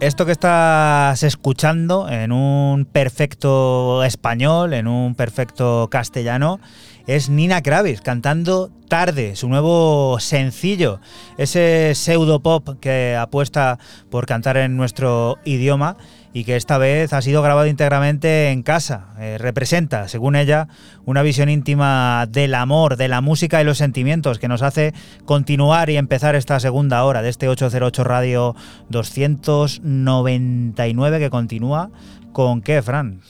[0.05, 6.59] esto que estás escuchando en un perfecto español, en un perfecto castellano,
[7.07, 10.99] es Nina Kravis cantando Tarde, su nuevo sencillo,
[11.39, 13.79] ese pseudo pop que apuesta
[14.11, 15.97] por cantar en nuestro idioma
[16.35, 19.13] y que esta vez ha sido grabado íntegramente en casa.
[19.17, 20.67] Eh, representa, según ella,
[21.05, 25.89] una visión íntima del amor, de la música y los sentimientos que nos hace continuar
[25.89, 28.53] y empezar esta segunda hora de este 808 Radio
[28.89, 31.89] 299 que continúa
[32.33, 33.21] con qué, Fran?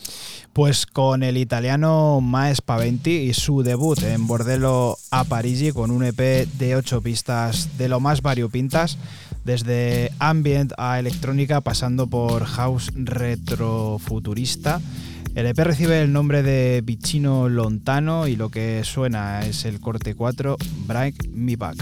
[0.52, 6.06] Pues con el italiano Maes Paventi y su debut en Bordello a Parigi con un
[6.06, 8.98] EP de 8 pistas de lo más variopintas,
[9.46, 14.82] desde ambient a electrónica pasando por house retrofuturista.
[15.36, 20.16] El EP recibe el nombre de Vicino Lontano y lo que suena es el corte
[20.16, 21.78] 4 Break Me Back.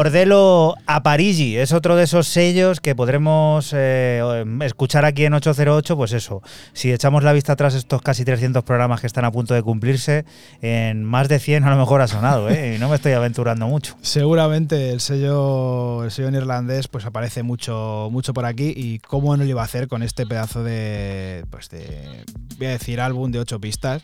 [0.00, 5.94] Bordelo a Parigi es otro de esos sellos que podremos eh, escuchar aquí en 808,
[5.94, 9.52] pues eso, si echamos la vista atrás estos casi 300 programas que están a punto
[9.52, 10.24] de cumplirse,
[10.62, 12.76] en más de 100 a lo mejor ha sonado, ¿eh?
[12.76, 13.94] y no me estoy aventurando mucho.
[14.00, 19.44] Seguramente el sello, el sello neerlandés pues aparece mucho, mucho por aquí y cómo no
[19.44, 22.24] lo iba a hacer con este pedazo de, pues de,
[22.56, 24.02] voy a decir, álbum de 8 pistas.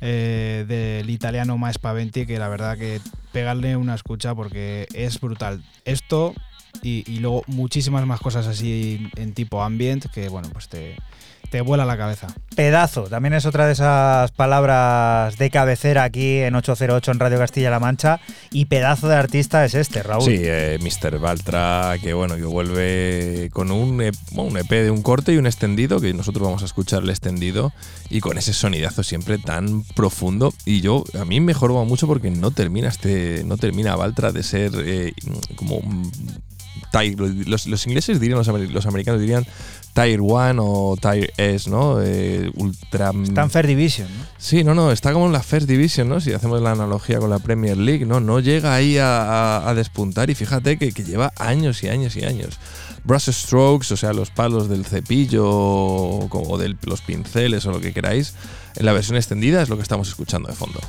[0.00, 3.00] Eh, del italiano Más Paventi, que la verdad que
[3.32, 5.62] pegarle una escucha porque es brutal.
[5.84, 6.34] Esto
[6.82, 10.96] y, y, luego muchísimas más cosas así en tipo ambient que, bueno, pues te,
[11.54, 12.26] te vuela la cabeza.
[12.56, 17.78] Pedazo, también es otra de esas palabras de cabecera aquí en 808 en Radio Castilla-La
[17.78, 18.18] Mancha.
[18.50, 20.24] Y pedazo de artista es este, Raúl.
[20.24, 21.20] Sí, eh, Mr.
[21.20, 25.46] Baltra, que bueno, que vuelve con un, EP, un EP de un corte y un
[25.46, 27.72] extendido, que nosotros vamos a escuchar el extendido,
[28.10, 30.52] y con ese sonidazo siempre tan profundo.
[30.64, 34.42] Y yo, a mí me jorba mucho porque no termina este, no termina Baltra de
[34.42, 35.12] ser eh,
[35.54, 35.82] como
[37.46, 39.46] los, los, ingleses dirían, los, los, americanos dirían
[39.94, 42.00] Tier 1 o Tier S, ¿no?
[42.02, 43.12] Eh, ultra.
[43.22, 44.24] Está en First Division, ¿no?
[44.38, 46.20] Sí, no, no, está como en la First Division, ¿no?
[46.20, 48.20] Si hacemos la analogía con la Premier League, ¿no?
[48.20, 52.16] No llega ahí a, a, a despuntar y fíjate que, que, lleva años y años
[52.16, 52.58] y años.
[53.04, 57.92] Brush strokes, o sea, los palos del cepillo o de los pinceles o lo que
[57.92, 58.34] queráis,
[58.76, 60.80] en la versión extendida es lo que estamos escuchando de fondo.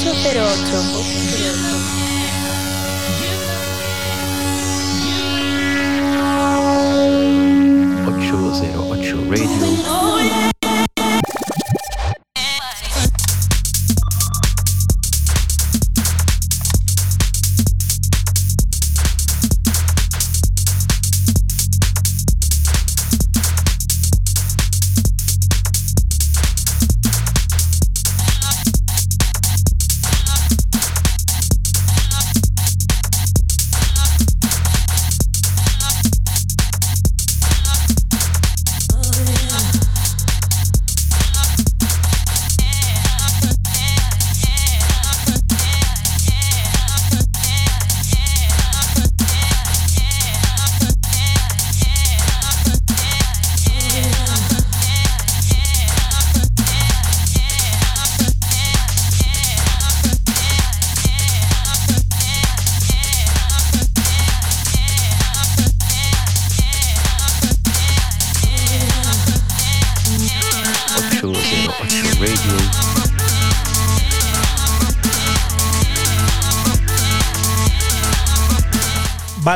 [0.00, 1.77] 808.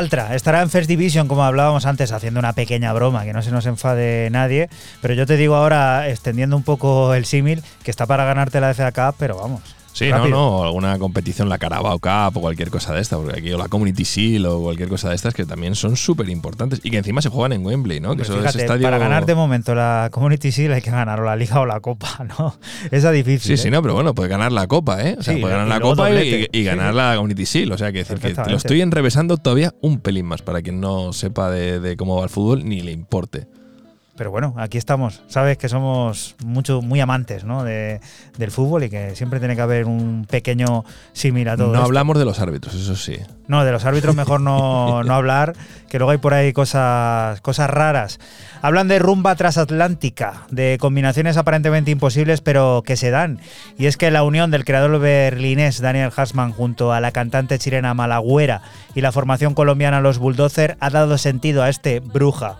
[0.03, 3.51] Valtra estará en First Division, como hablábamos antes, haciendo una pequeña broma, que no se
[3.51, 4.67] nos enfade nadie.
[5.01, 8.73] Pero yo te digo ahora, extendiendo un poco el símil, que está para ganarte la
[8.73, 9.72] FA Cup, pero vamos.
[9.93, 13.51] Sí, no, no, alguna competición, la Carabao Cup o cualquier cosa de esta, porque aquí
[13.51, 16.89] o la Community Shield o cualquier cosa de estas que también son súper importantes y
[16.89, 18.15] que encima se juegan en Wembley, ¿no?
[18.15, 21.65] que Para ganar de momento la Community Shield hay que ganar o la Liga o
[21.65, 22.55] la Copa, ¿no?
[22.89, 23.55] Esa difícil.
[23.55, 23.71] Sí, sí, ¿eh?
[23.71, 25.15] no, pero bueno, puede ganar la Copa, ¿eh?
[25.19, 27.73] O sea, puede ganar la Copa y, ganar la Community Shield.
[27.73, 31.13] O sea, que decir que lo estoy enrevesando todavía un pelín más para quien no
[31.13, 33.47] sepa de cómo va el fútbol ni le importe.
[34.15, 35.23] Pero bueno, aquí estamos.
[35.27, 37.63] Sabes que somos mucho, muy amantes ¿no?
[37.63, 37.99] de,
[38.37, 41.73] del fútbol y que siempre tiene que haber un pequeño símil a todo.
[41.73, 43.17] No hablamos de los árbitros, eso sí.
[43.47, 45.55] No, de los árbitros mejor no, no, hablar,
[45.89, 48.19] que luego hay por ahí cosas, cosas raras.
[48.61, 53.39] Hablan de rumba transatlántica, de combinaciones aparentemente imposibles, pero que se dan.
[53.79, 57.95] Y es que la unión del creador berlinés Daniel Hassman junto a la cantante chilena
[57.95, 58.61] Malagüera
[58.93, 62.59] y la formación colombiana Los Bulldozer ha dado sentido a este Bruja.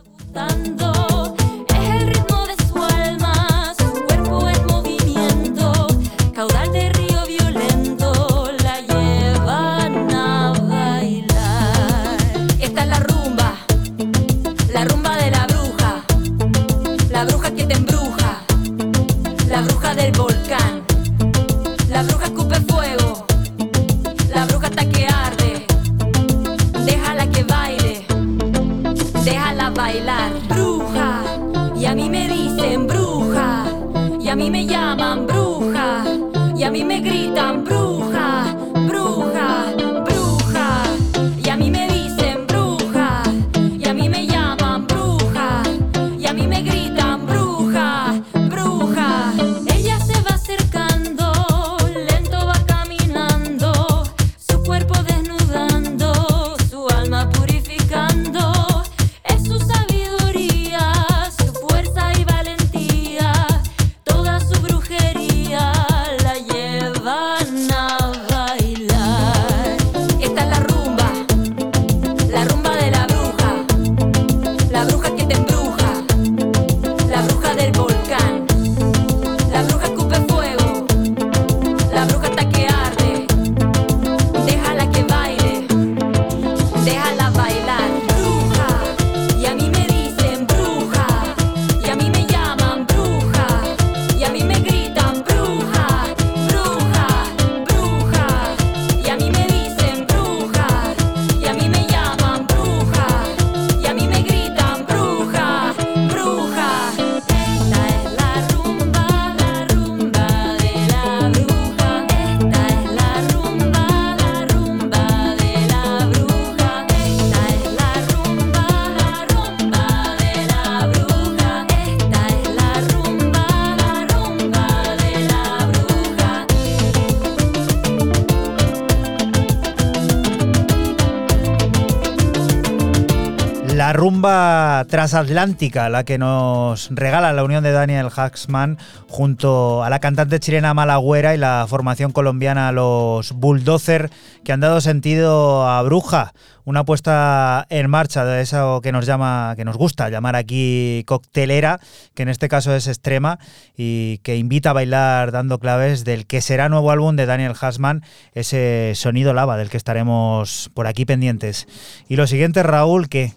[134.88, 138.78] Transatlántica, la que nos regala la unión de Daniel Haxman
[139.08, 144.10] junto a la cantante chilena Malagüera y la formación colombiana Los Bulldozer,
[144.44, 146.34] que han dado sentido a Bruja,
[146.66, 151.80] una puesta en marcha de eso que nos llama, que nos gusta llamar aquí coctelera,
[152.14, 153.40] que en este caso es extrema
[153.76, 158.04] y que invita a bailar dando claves del que será nuevo álbum de Daniel Haxman,
[158.34, 161.68] ese sonido lava del que estaremos por aquí pendientes.
[162.08, 163.34] Y lo siguiente, Raúl, que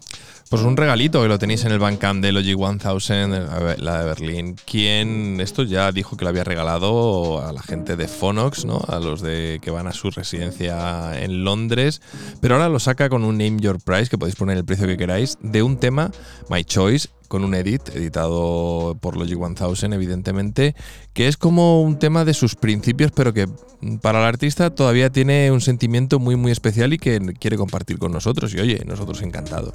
[0.48, 4.56] pues un regalito que lo tenéis en el Bandcamp de Logic 1000, la de Berlín.
[4.64, 8.80] Quien esto ya dijo que lo había regalado a la gente de Phonox, ¿no?
[8.86, 12.00] A los de que van a su residencia en Londres.
[12.40, 14.96] Pero ahora lo saca con un Name Your Price, que podéis poner el precio que
[14.96, 16.12] queráis, de un tema,
[16.48, 20.74] My Choice, con un edit editado por Logic 1000 evidentemente,
[21.12, 23.48] que es como un tema de sus principios, pero que
[24.00, 28.12] para el artista todavía tiene un sentimiento muy muy especial y que quiere compartir con
[28.12, 29.74] nosotros y oye, nosotros encantados.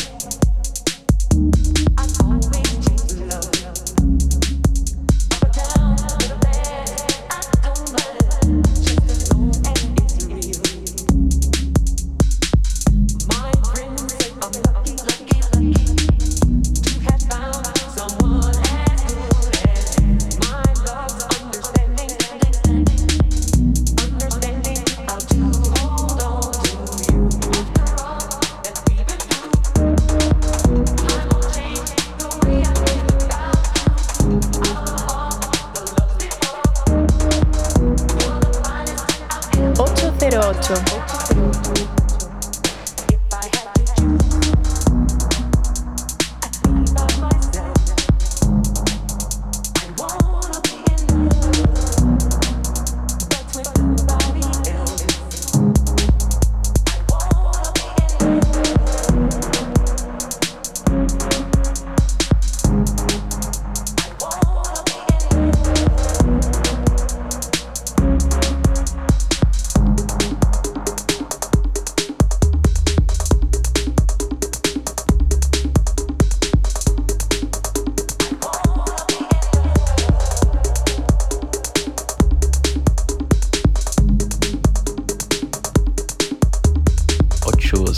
[87.71, 87.95] Los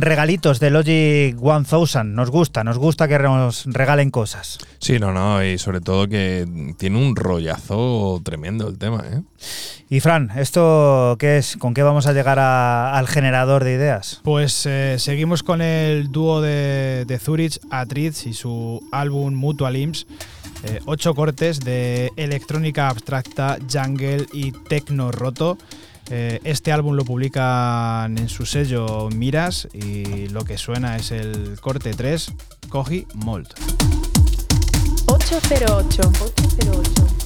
[0.00, 4.58] regalitos de Logic 1000 nos gusta, nos gusta que nos regalen cosas.
[4.78, 6.46] Sí, no, no, y sobre todo que
[6.78, 9.22] tiene un rollazo tremendo el tema, ¿eh?
[9.88, 11.56] Y Fran, ¿esto qué es?
[11.56, 14.20] ¿Con qué vamos a llegar al generador de ideas?
[14.22, 20.06] Pues eh, seguimos con el dúo de, Zurich, Atriz y su álbum Mutual Imps.
[20.62, 25.58] Eh, ocho cortes de electrónica abstracta, jungle y techno roto.
[26.12, 31.60] Eh, este álbum lo publican en su sello Miras y lo que suena es el
[31.60, 32.32] corte 3,
[32.68, 33.46] Koji Mold.
[35.06, 36.02] 808.
[36.02, 37.20] 808.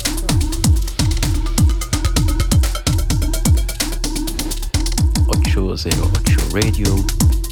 [5.28, 7.43] 808 Radio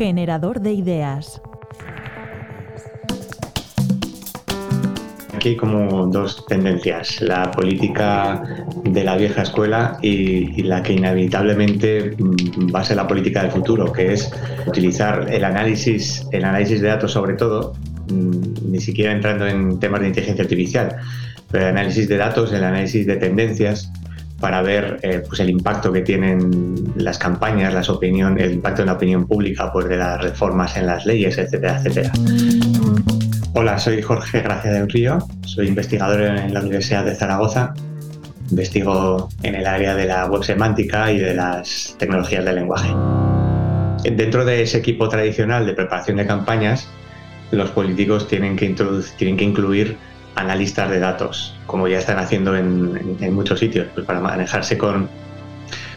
[0.00, 1.42] Generador de ideas.
[5.34, 8.42] Aquí hay como dos tendencias, la política
[8.82, 13.50] de la vieja escuela y, la que inevitablemente mm, va a ser la política del
[13.50, 14.32] futuro, que es
[14.66, 17.74] utilizar el análisis, el análisis de datos sobre todo,
[18.08, 20.96] mm, ni siquiera entrando en temas de inteligencia artificial,
[21.50, 23.89] pero el análisis de datos, el análisis de tendencias,
[24.40, 28.86] para ver eh, pues el impacto que tienen las campañas, las opinión, el impacto en
[28.86, 32.12] la opinión pública pues, de las reformas en las leyes, etcétera, etcétera.
[33.52, 37.74] Hola, soy Jorge Gracia del Río, soy investigador en la Universidad de Zaragoza.
[38.50, 42.88] Investigo en el área de la web semántica y de las tecnologías del lenguaje.
[44.02, 46.88] Dentro de ese equipo tradicional de preparación de campañas,
[47.50, 48.74] los políticos tienen que,
[49.18, 49.96] tienen que incluir
[50.34, 55.08] analistas de datos, como ya están haciendo en, muchos sitios, pues para manejarse con,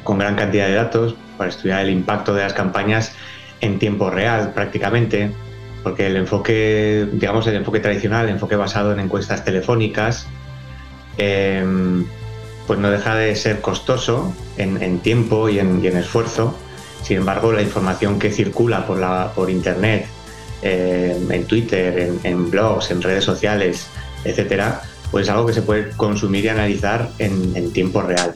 [0.03, 3.13] con gran cantidad de datos, para estudiar el impacto de las campañas
[3.61, 5.31] en tiempo real prácticamente,
[5.83, 10.27] porque el enfoque, digamos, el enfoque tradicional, el enfoque basado en encuestas telefónicas,
[11.17, 12.05] em,
[12.65, 16.57] pues no deja de ser costoso en, tiempo y en, esfuerzo.
[17.03, 20.07] Sin embargo, la información que circula por, la, por Internet,
[20.61, 23.87] em, en Twitter, en, blogs, en redes sociales,
[24.23, 24.81] etcétera,
[25.11, 28.33] pues es algo que se puede consumir y analizar en, tiempo real.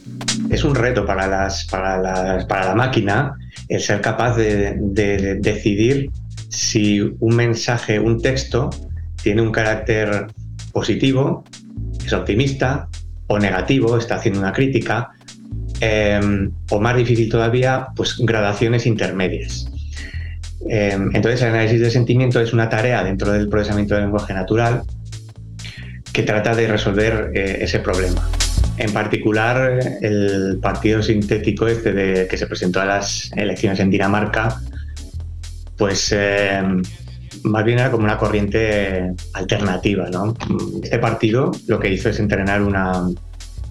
[0.49, 3.35] Es un reto para la máquina
[3.69, 6.09] el ser capaz de, decidir
[6.49, 8.69] si un mensaje, un texto,
[9.22, 10.27] tiene un carácter
[10.72, 11.43] positivo,
[12.05, 12.88] es optimista,
[13.27, 15.09] o negativo, está haciendo una crítica,
[15.81, 19.69] em, o más difícil todavía, pues gradaciones intermedias.
[20.69, 24.84] Em, entonces, el análisis de sentimiento es una tarea dentro del procesamiento del lenguaje natural
[26.18, 28.27] que trata de resolver eh, ese problema.
[28.77, 34.60] En particular, el partido sintético este de, que se presentó a las elecciones en Dinamarca,
[35.77, 36.60] pues eh,
[37.44, 40.10] más bien era como una corriente alternativa.
[40.10, 40.34] ¿no?
[40.81, 43.06] Este partido lo que hizo es entrenar una,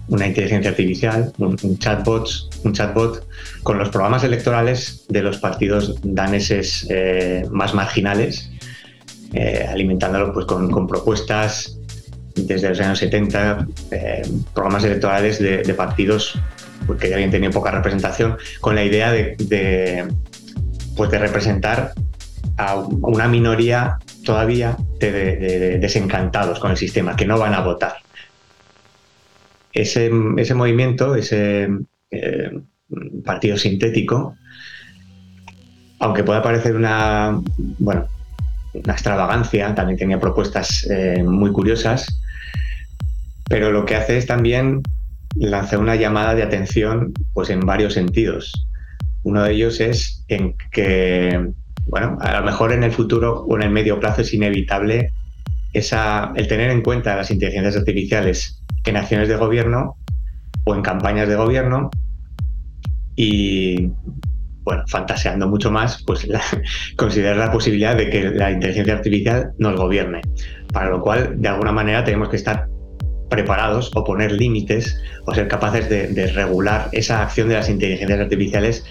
[0.09, 2.29] inteligencia artificial, un, chatbot,
[2.63, 3.27] un chatbot
[3.63, 8.49] con los programas electorales de los partidos daneses eh, más marginales,
[9.69, 11.76] alimentándolo pues, con propuestas
[12.37, 14.21] desde los años 70 eh,
[14.53, 16.39] programas electorales de, partidos
[16.99, 20.07] que ya habían tenido poca representación, con la idea de,
[20.95, 21.93] pues de representar
[22.57, 27.95] a una minoría todavía de, desencantados con el sistema, que no van a votar.
[29.73, 31.69] Ese, movimiento, ese
[32.09, 32.51] eh,
[33.23, 34.35] partido sintético,
[35.99, 37.39] aunque pueda parecer una,
[37.79, 38.07] bueno,
[38.73, 42.21] una extravagancia, también tenía propuestas eh, muy curiosas,
[43.49, 44.81] pero lo que hace es también
[45.35, 48.67] lanzar una llamada de atención pues en varios sentidos.
[49.23, 51.51] Uno de ellos es en que,
[51.85, 55.11] bueno, a lo mejor en el futuro o en el medio plazo es inevitable
[55.73, 59.97] el tener en cuenta las inteligencias artificiales en acciones de gobierno
[60.63, 61.91] o en campañas de gobierno
[63.15, 63.91] y,
[64.63, 66.27] bueno, fantaseando mucho más, pues
[66.97, 70.21] considerar la posibilidad de que la inteligencia artificial nos gobierne,
[70.71, 72.67] para lo cual de alguna manera tenemos que estar
[73.29, 78.85] preparados o poner límites o ser capaces de, regular esa acción de las inteligencias artificiales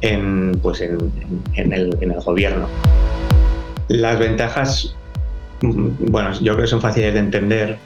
[0.00, 2.68] en, pues en, el, gobierno.
[3.88, 4.94] Las ventajas,
[5.62, 7.78] mm, bueno, yo creo que son fáciles de entender.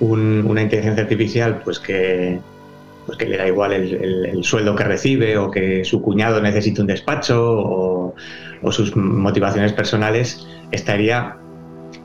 [0.00, 2.38] una inteligencia artificial, pues que,
[3.06, 6.88] pues que le da igual el, sueldo que recibe o que su cuñado necesita un
[6.88, 8.14] despacho
[8.62, 11.36] o sus motivaciones personales, estaría,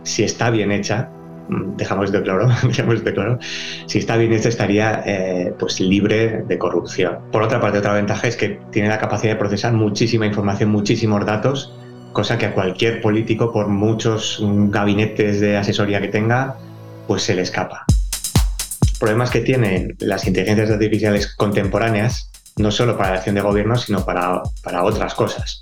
[0.04, 1.10] si está bien hecha,
[1.50, 3.40] dejamos de claro, dejamos de claro,
[3.86, 7.20] si está bien hecho estaría eh, pues libre de corrupción.
[7.32, 11.26] Por otra parte, otra ventaja es que tiene la capacidad de procesar muchísima información, muchísimos
[11.26, 11.74] datos,
[12.14, 16.58] cosa que a cualquier político, por muchos gabinetes de asesoría que tenga,
[17.08, 17.86] pues se le escapa.
[19.00, 24.06] Problemas que tienen las inteligencias artificiales contemporáneas, no solo para la acción de gobierno, sino
[24.06, 25.62] para, para otras cosas.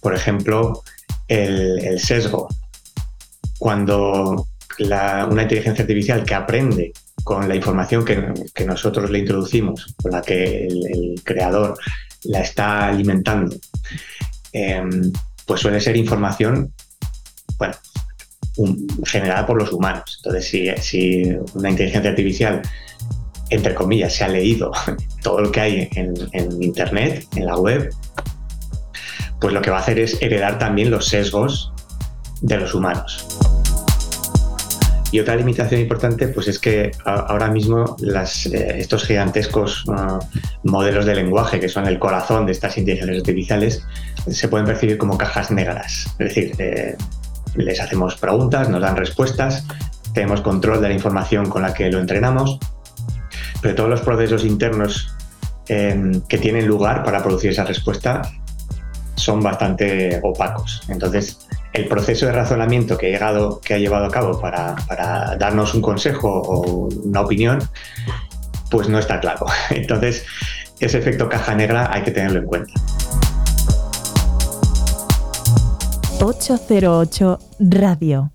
[0.00, 0.82] Por ejemplo,
[1.26, 2.48] el sesgo.
[3.58, 4.46] Cuando
[4.78, 6.92] una inteligencia artificial que aprende
[7.24, 11.76] con la información que, nosotros le introducimos, con la que el, creador
[12.24, 13.56] la está alimentando,
[14.52, 15.12] em,
[15.44, 16.72] pues suele ser información,
[17.58, 17.74] bueno,
[19.04, 20.20] generada por los humanos.
[20.22, 22.62] Entonces, si, una inteligencia artificial,
[23.50, 24.72] entre comillas, se ha leído
[25.22, 27.90] todo lo que hay en Internet, en la web,
[29.40, 31.72] pues lo que va a hacer es heredar también los sesgos
[32.40, 33.26] de los humanos.
[35.12, 40.18] Y otra limitación importante pues es que ahora mismo eh, estos gigantescos uh,
[40.64, 43.86] modelos de lenguaje, que son el corazón de estas inteligencias artificiales,
[44.28, 46.06] se pueden percibir como cajas negras.
[46.18, 46.96] Es decir, eh,
[47.54, 49.64] les hacemos preguntas, nos dan respuestas,
[50.12, 52.58] tenemos control de la información con la que lo entrenamos,
[53.62, 55.14] pero todos los procesos internos
[55.68, 58.22] em, que tienen lugar para producir esa respuesta
[59.14, 60.82] son bastante opacos.
[60.88, 61.45] Entonces,
[61.76, 65.74] el proceso de razonamiento que ha, llegado, que ha llevado a cabo para, para darnos
[65.74, 67.58] un consejo o una opinión,
[68.70, 69.44] pues no está claro.
[69.70, 70.24] Entonces,
[70.80, 72.72] ese efecto caja negra hay que tenerlo en cuenta.
[76.20, 78.32] 808 Radio.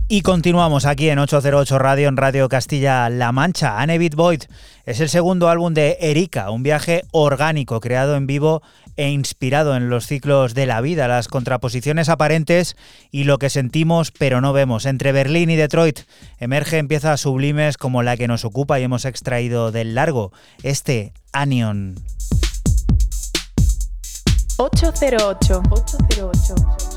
[0.08, 3.78] Y continuamos aquí en 808 Radio, en Radio Castilla-La Mancha.
[3.78, 4.44] Anebit Void
[4.84, 8.62] es el segundo álbum de Erika, un viaje orgánico creado en vivo
[8.96, 12.76] e inspirado en los ciclos de la vida, las contraposiciones aparentes
[13.10, 14.86] y lo que sentimos pero no vemos.
[14.86, 16.00] Entre Berlín y Detroit
[16.38, 20.32] emergen piezas sublimes como la que nos ocupa y hemos extraído del largo,
[20.62, 21.94] este Anion.
[24.58, 25.62] 808.
[25.70, 26.91] 808.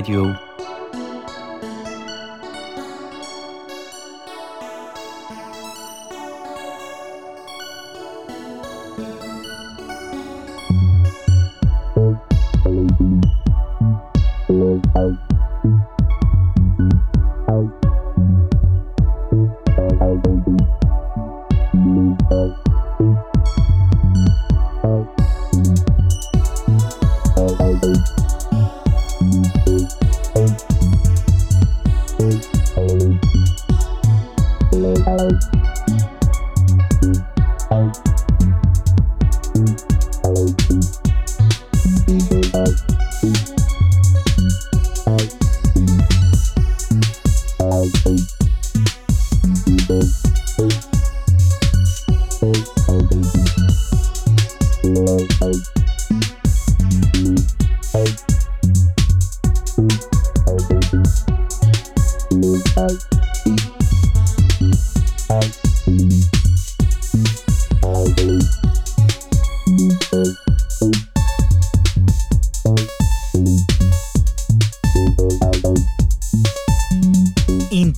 [0.00, 0.39] Radio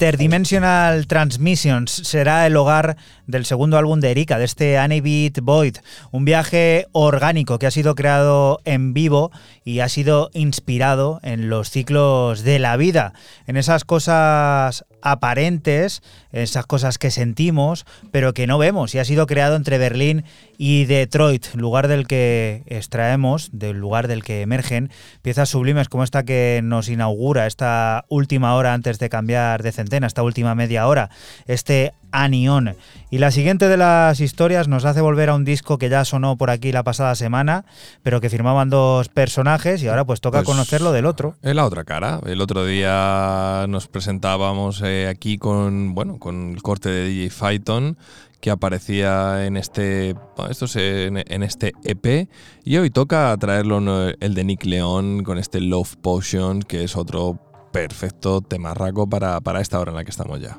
[0.02, 2.96] Interdimensional Transmissions será el hogar
[3.28, 5.76] del segundo álbum de Erika, de este Beat Void,
[6.10, 9.30] un viaje orgánico que ha sido creado en vivo
[9.64, 13.12] y ha sido inspirado en los ciclos de la vida,
[13.46, 16.02] en esas cosas aparentes,
[16.32, 20.24] esas cosas que sentimos, pero que no vemos, y ha sido creado entre Berlín
[20.56, 24.90] y Detroit, lugar del que extraemos, del lugar del que emergen
[25.22, 30.06] piezas sublimes como esta que nos inaugura esta última hora antes de cambiar de centena,
[30.06, 31.10] esta última media hora,
[31.46, 32.76] este Anion.
[33.10, 36.36] Y la siguiente de las historias nos hace volver a un disco que ya sonó
[36.36, 37.64] por aquí la pasada semana,
[38.02, 41.34] pero que firmaban dos personajes y ahora pues toca pues conocerlo del otro.
[41.42, 42.20] En la otra cara.
[42.26, 47.96] El otro día nos presentábamos eh, aquí con, bueno, con el corte de DJ Phaeton
[48.40, 50.16] que aparecía en este,
[50.50, 52.28] esto en, este EP
[52.64, 57.38] y hoy toca traerlo el de Nick León con este Love Potion que es otro
[57.72, 60.58] perfecto temarraco para, para esta hora en la que estamos ya.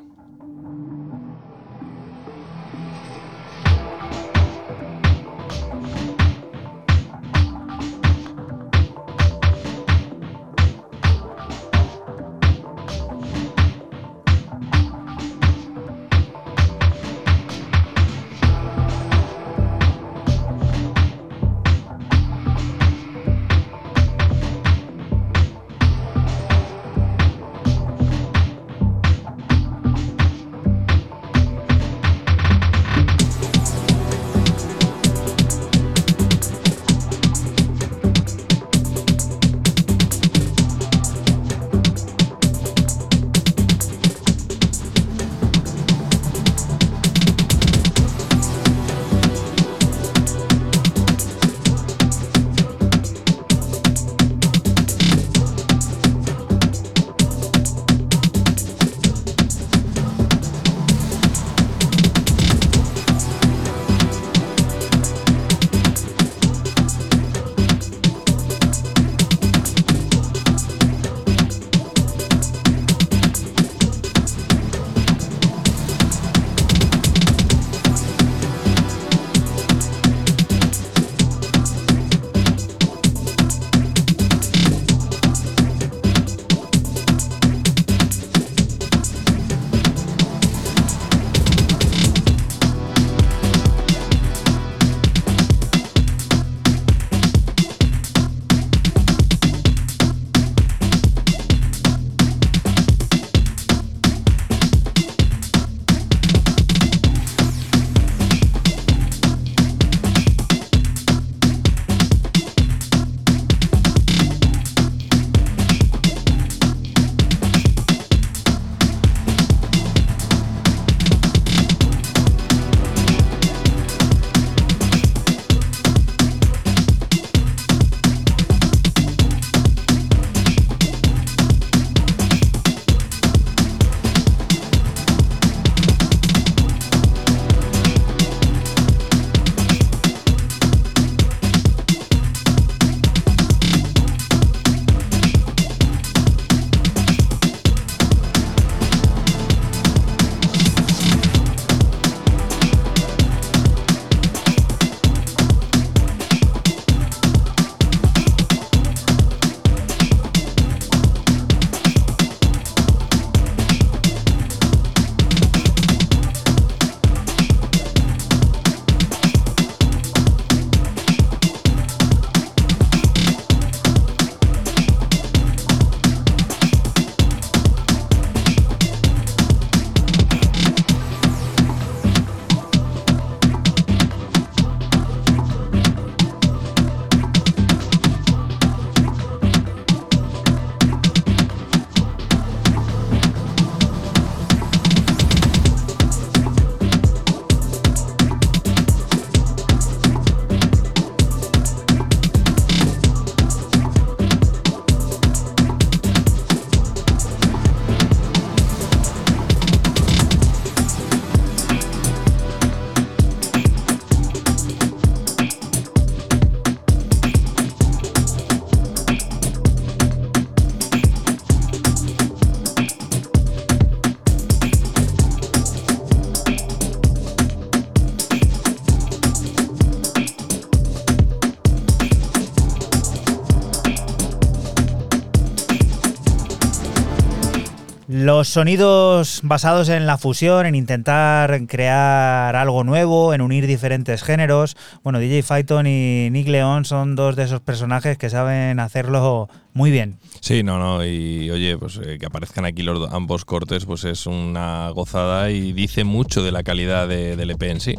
[238.54, 244.76] Sonidos basados en la fusión, en intentar crear algo nuevo, en unir diferentes géneros.
[245.02, 249.90] Bueno, DJ Phyton y Nick León son dos de esos personajes que saben hacerlo muy
[249.90, 250.20] bien.
[250.40, 254.24] Sí, no, no, y oye, pues eh, que aparezcan aquí los ambos cortes, pues es
[254.24, 257.96] una gozada y dice mucho de la calidad del EP en sí.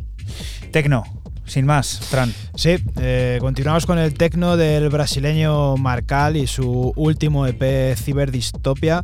[0.72, 1.04] Tecno,
[1.46, 2.34] sin más, Fran.
[2.56, 9.04] Sí, eh, continuamos con el tecno del brasileño Marcal y su último EP Ciberdistopia,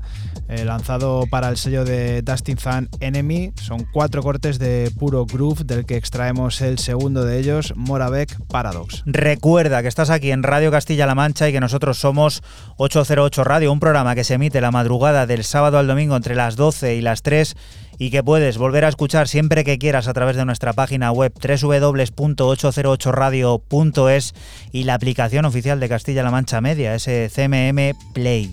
[0.51, 3.53] eh, lanzado para el sello de Dustin Fan Enemy.
[3.55, 9.03] Son cuatro cortes de puro groove, del que extraemos el segundo de ellos, Moravec Paradox.
[9.05, 12.43] Recuerda que estás aquí en Radio Castilla-La Mancha y que nosotros somos
[12.75, 16.57] 808 Radio, un programa que se emite la madrugada del sábado al domingo entre las
[16.57, 17.55] 12 y las 3
[17.97, 21.31] y que puedes volver a escuchar siempre que quieras a través de nuestra página web
[21.33, 24.33] www.808radio.es
[24.73, 28.51] y la aplicación oficial de Castilla-La Mancha Media, ese CMM Play.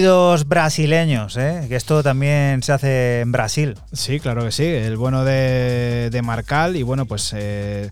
[0.00, 1.66] 2 brasileños, ¿eh?
[1.68, 3.76] que esto también se hace en Brasil.
[3.92, 4.64] Sí, claro que sí.
[4.64, 7.90] El bueno de, Marcal y bueno, pues eh,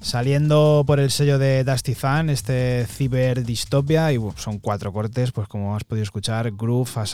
[0.00, 5.48] saliendo por el sello de Dusty Fan, este Cyber Distopia, y son cuatro cortes, pues
[5.48, 7.04] como has podido escuchar, groove, a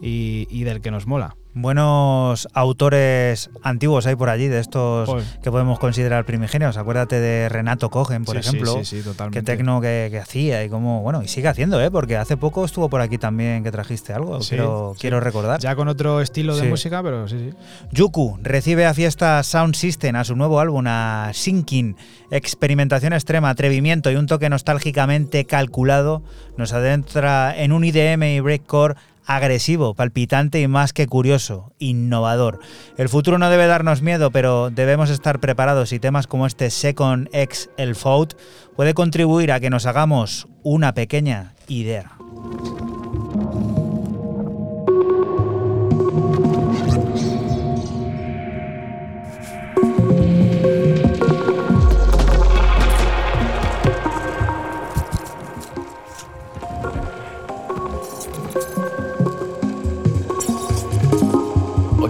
[0.00, 5.08] y del que nos mola buenos autores antiguos hay por allí, de estos
[5.42, 6.76] que podemos considerar primigenios.
[6.76, 8.84] Acuérdate de Renato Cogen, por ejemplo.
[8.84, 11.90] Sí, sí, Qué tecno que, hacía y cómo, bueno, y sigue haciendo, ¿eh?
[11.90, 15.60] Porque hace poco estuvo por aquí también que trajiste algo, quiero, quiero recordar.
[15.60, 17.56] Ya con otro estilo de música, pero sí, sí.
[17.92, 21.96] Yuku recibe a fiesta Sound System a su nuevo álbum, a Sinking.
[22.30, 26.22] Experimentación extrema, atrevimiento y un toque nostálgicamente calculado
[26.56, 28.94] nos adentra en un IDM y breakcore
[29.26, 32.60] agresivo, palpitante y más que curioso, innovador.
[32.96, 37.28] El futuro no debe darnos miedo, pero debemos estar preparados y temas como este Second
[37.32, 38.34] X El Fout
[38.76, 42.12] puede contribuir a que nos hagamos una pequeña idea.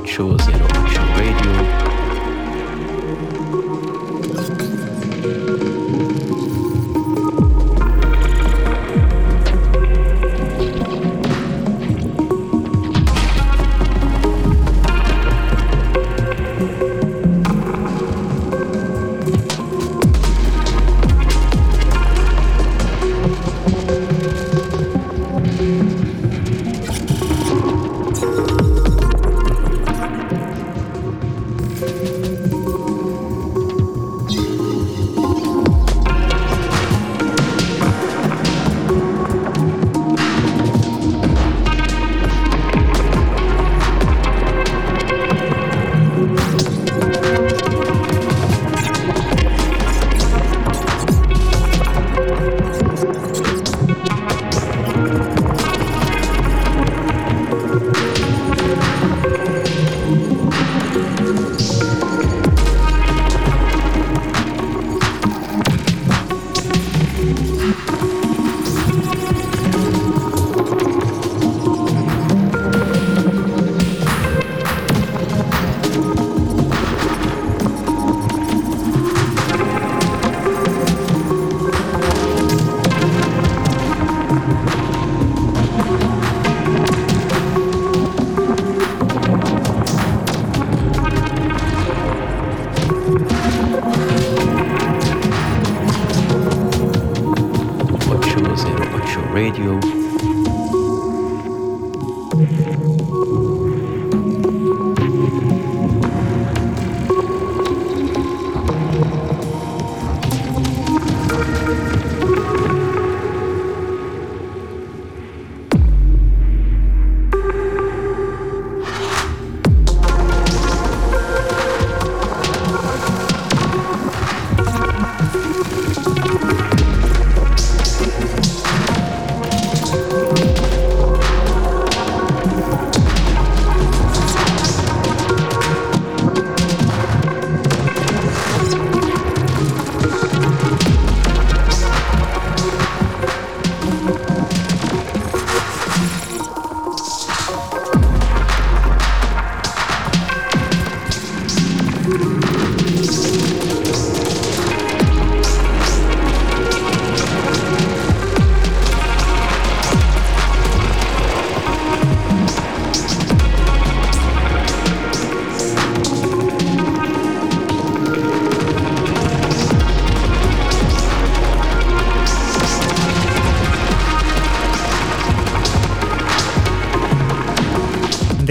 [0.05, 0.64] Choose.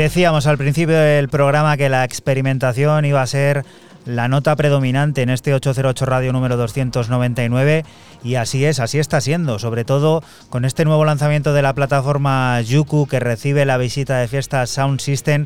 [0.03, 3.63] Decíamos al principio del programa que la experimentación iba a ser
[4.05, 7.85] la nota predominante en este 808 Radio número 299
[8.21, 12.59] y así es, así está siendo, sobre todo con este nuevo lanzamiento de la plataforma
[12.59, 15.45] Yuku que recibe la visita de fiesta Sound System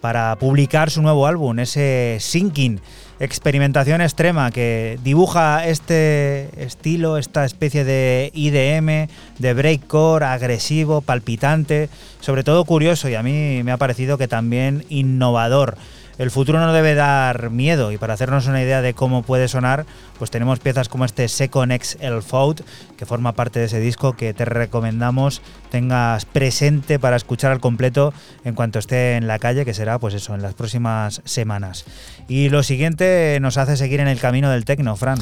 [0.00, 2.80] para publicar su nuevo álbum, ese Sinking,
[3.20, 11.88] experimentación extrema que dibuja este estilo, esta especie de IDM, de breakcore, agresivo, palpitante,
[12.20, 15.76] sobre todo curioso y a mí me ha parecido que también innovador.
[16.18, 19.86] El futuro no debe dar miedo y para hacernos una idea de cómo puede sonar,
[20.18, 22.60] pues tenemos piezas como este Second X El Fault,
[22.96, 28.12] que forma parte de ese disco que te recomendamos tengas presente para escuchar al completo
[28.44, 31.84] en cuanto esté en la calle, que será pues eso, en las próximas semanas.
[32.26, 35.18] Y lo siguiente nos hace seguir en el camino del tecno, Fran.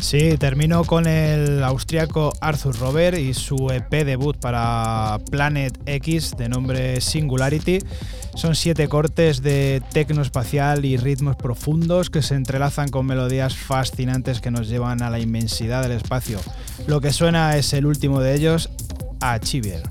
[0.00, 6.48] Sí, termino con el austriaco Arthur Robert y su EP debut para Planet X de
[6.48, 7.78] nombre Singularity.
[8.34, 10.22] Son siete cortes de tecno
[10.82, 15.82] y ritmos profundos que se entrelazan con melodías fascinantes que nos llevan a la inmensidad
[15.82, 16.40] del espacio.
[16.86, 18.70] Lo que suena es el último de ellos,
[19.20, 19.82] Achiever.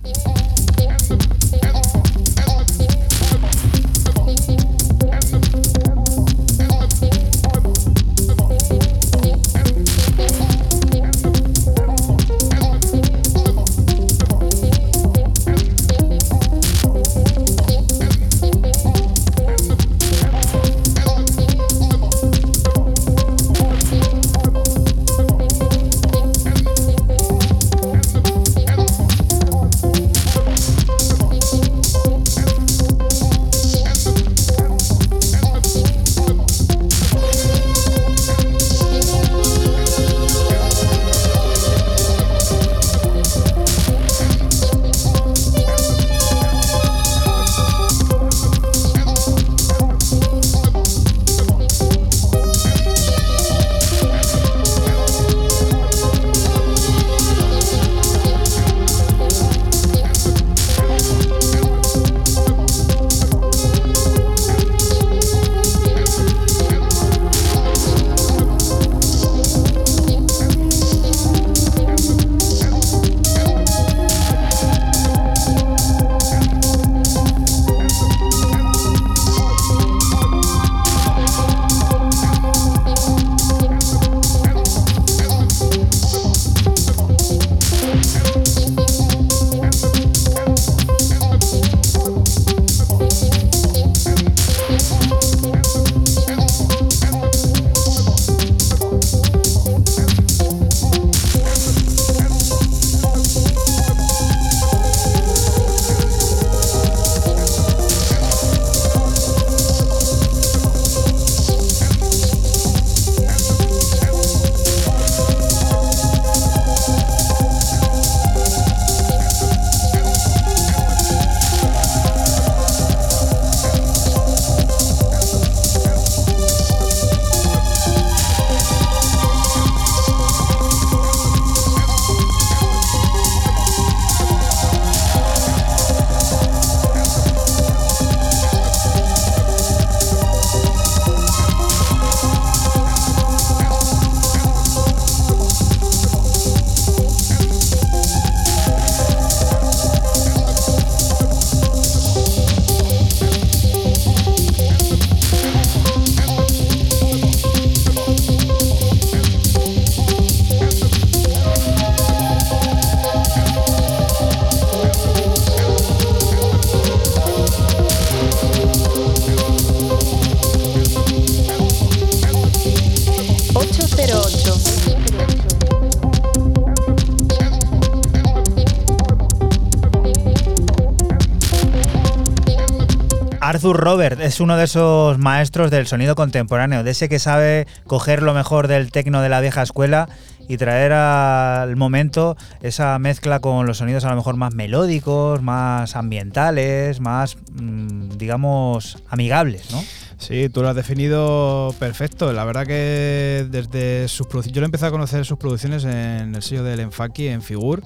[183.60, 188.24] Arthur Robert es uno de esos maestros del sonido contemporáneo, de ese que sabe coger
[188.24, 190.08] lo mejor del tecno de la vieja escuela
[190.48, 195.98] y traer al momento esa mezcla con los sonidos a lo mejor más melódicos, más
[195.98, 199.84] ambientales, más, mm, digamos, amigables, ¿no?
[200.18, 202.32] Sí, tú lo has definido perfecto.
[202.32, 206.42] La verdad que desde sus producciones, yo lo empecé a conocer sus producciones en el
[206.44, 207.84] sello del Enfaki, en Figur.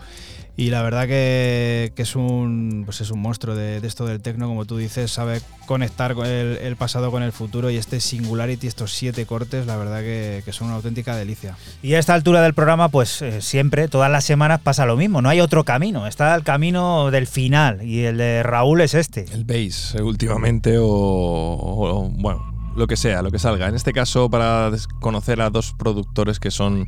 [0.55, 4.65] Y la verdad que, es un pues es un monstruo de, esto del tecno, como
[4.65, 5.41] tú dices, sabe
[5.73, 10.01] conectar con el, pasado con el futuro y este Singularity, estos siete cortes, la verdad
[10.01, 11.57] que, son una auténtica delicia.
[11.81, 15.23] Y a esta altura del programa, pues eh, siempre, todas las semanas pasa lo mismo,
[15.23, 19.25] no hay otro camino, está el camino del final y el de Raúl es este.
[19.33, 23.67] El bass, eh, últimamente, o bueno, lo que sea, lo que salga.
[23.67, 24.69] En este caso, para
[24.99, 26.87] conocer a dos productores que son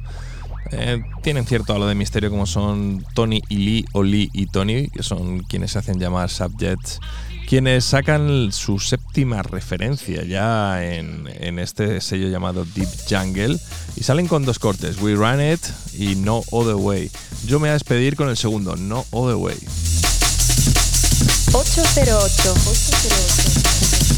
[0.72, 4.88] eh, tienen cierto halo de misterio como son Tony y Lee o Lee y Tony,
[4.90, 7.00] que son quienes se hacen llamar Subjects,
[7.48, 13.58] quienes sacan su séptima referencia ya en, en, este sello llamado Deep Jungle
[13.96, 15.62] y salen con dos cortes, We Run It
[15.98, 17.12] y No Other Way.
[17.46, 19.58] Yo me voy a despedir con el segundo, No Other Way.
[21.54, 24.15] 808, 808.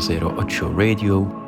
[0.00, 1.39] 808 Radio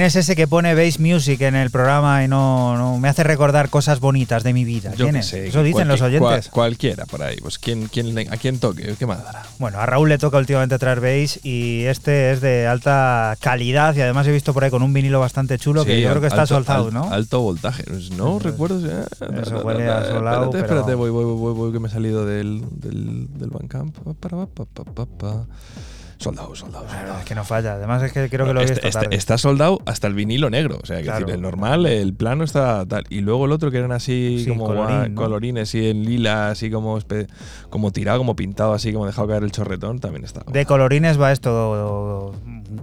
[0.00, 3.22] ¿quién es ese que pone bass music en el programa y no, no me hace
[3.22, 4.92] recordar cosas bonitas de mi vida?
[4.96, 5.30] ¿Quién es?
[5.34, 6.48] Eso dicen los oyentes.
[6.48, 7.36] cualquiera por ahí.
[7.36, 8.94] Pues ¿quién, quién, ¿a quién toque?
[8.98, 9.42] ¿Qué más dará?
[9.58, 14.00] Bueno, a Raúl le toca últimamente traer bass y este es de alta calidad y
[14.00, 16.46] además he visto por ahí con un vinilo bastante chulo que yo creo que está
[16.46, 17.12] soldado, ¿no?
[17.12, 17.82] Alto voltaje.
[17.82, 18.80] Pues no recuerdo.
[18.80, 20.44] Si, Eso huele a solado.
[20.44, 23.94] Espérate, espérate, voy, voy, voy, voy, que me he salido del, del, del Bandcamp.
[23.98, 25.46] Pa, pa, pa,
[26.20, 26.84] Soldado, soldado,
[27.18, 27.72] Es que no falla.
[27.72, 30.78] Además es que creo que lo he visto está, está, soldado hasta el vinilo negro.
[30.82, 33.06] O sea, que decir, el normal, el plano está tal.
[33.08, 34.66] Y luego el otro que eran así como
[35.14, 36.98] colorines y en lila, así como,
[37.70, 40.42] como tirado, como pintado, así como dejado caer el chorretón, también está.
[40.46, 42.34] De colorines va esto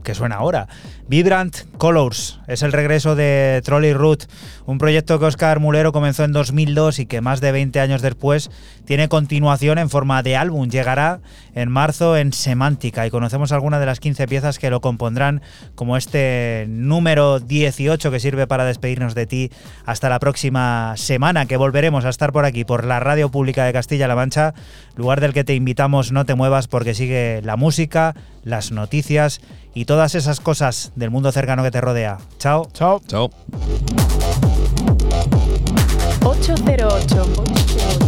[0.03, 0.67] que suena ahora.
[1.07, 4.25] Vibrant Colors es el regreso de Trolley Root,
[4.65, 8.51] un proyecto que Oscar Mulero comenzó en 2002 y que más de 20 años después
[8.85, 10.69] tiene continuación en forma de álbum.
[10.69, 11.19] Llegará
[11.55, 15.41] en marzo en Semántica y conocemos algunas de las 15 piezas que lo compondrán,
[15.75, 19.51] como este número 18 que sirve para despedirnos de ti
[19.85, 23.73] hasta la próxima semana, que volveremos a estar por aquí, por la Radio Pública de
[23.73, 24.53] Castilla-La Mancha,
[24.95, 29.41] lugar del que te invitamos no te muevas porque sigue la música, las noticias
[29.77, 32.17] y todas esas cosas del mundo cercano que te rodea.
[32.39, 32.67] Chao.
[32.73, 32.99] Chao.
[33.07, 33.29] Chao.
[36.23, 38.06] 808.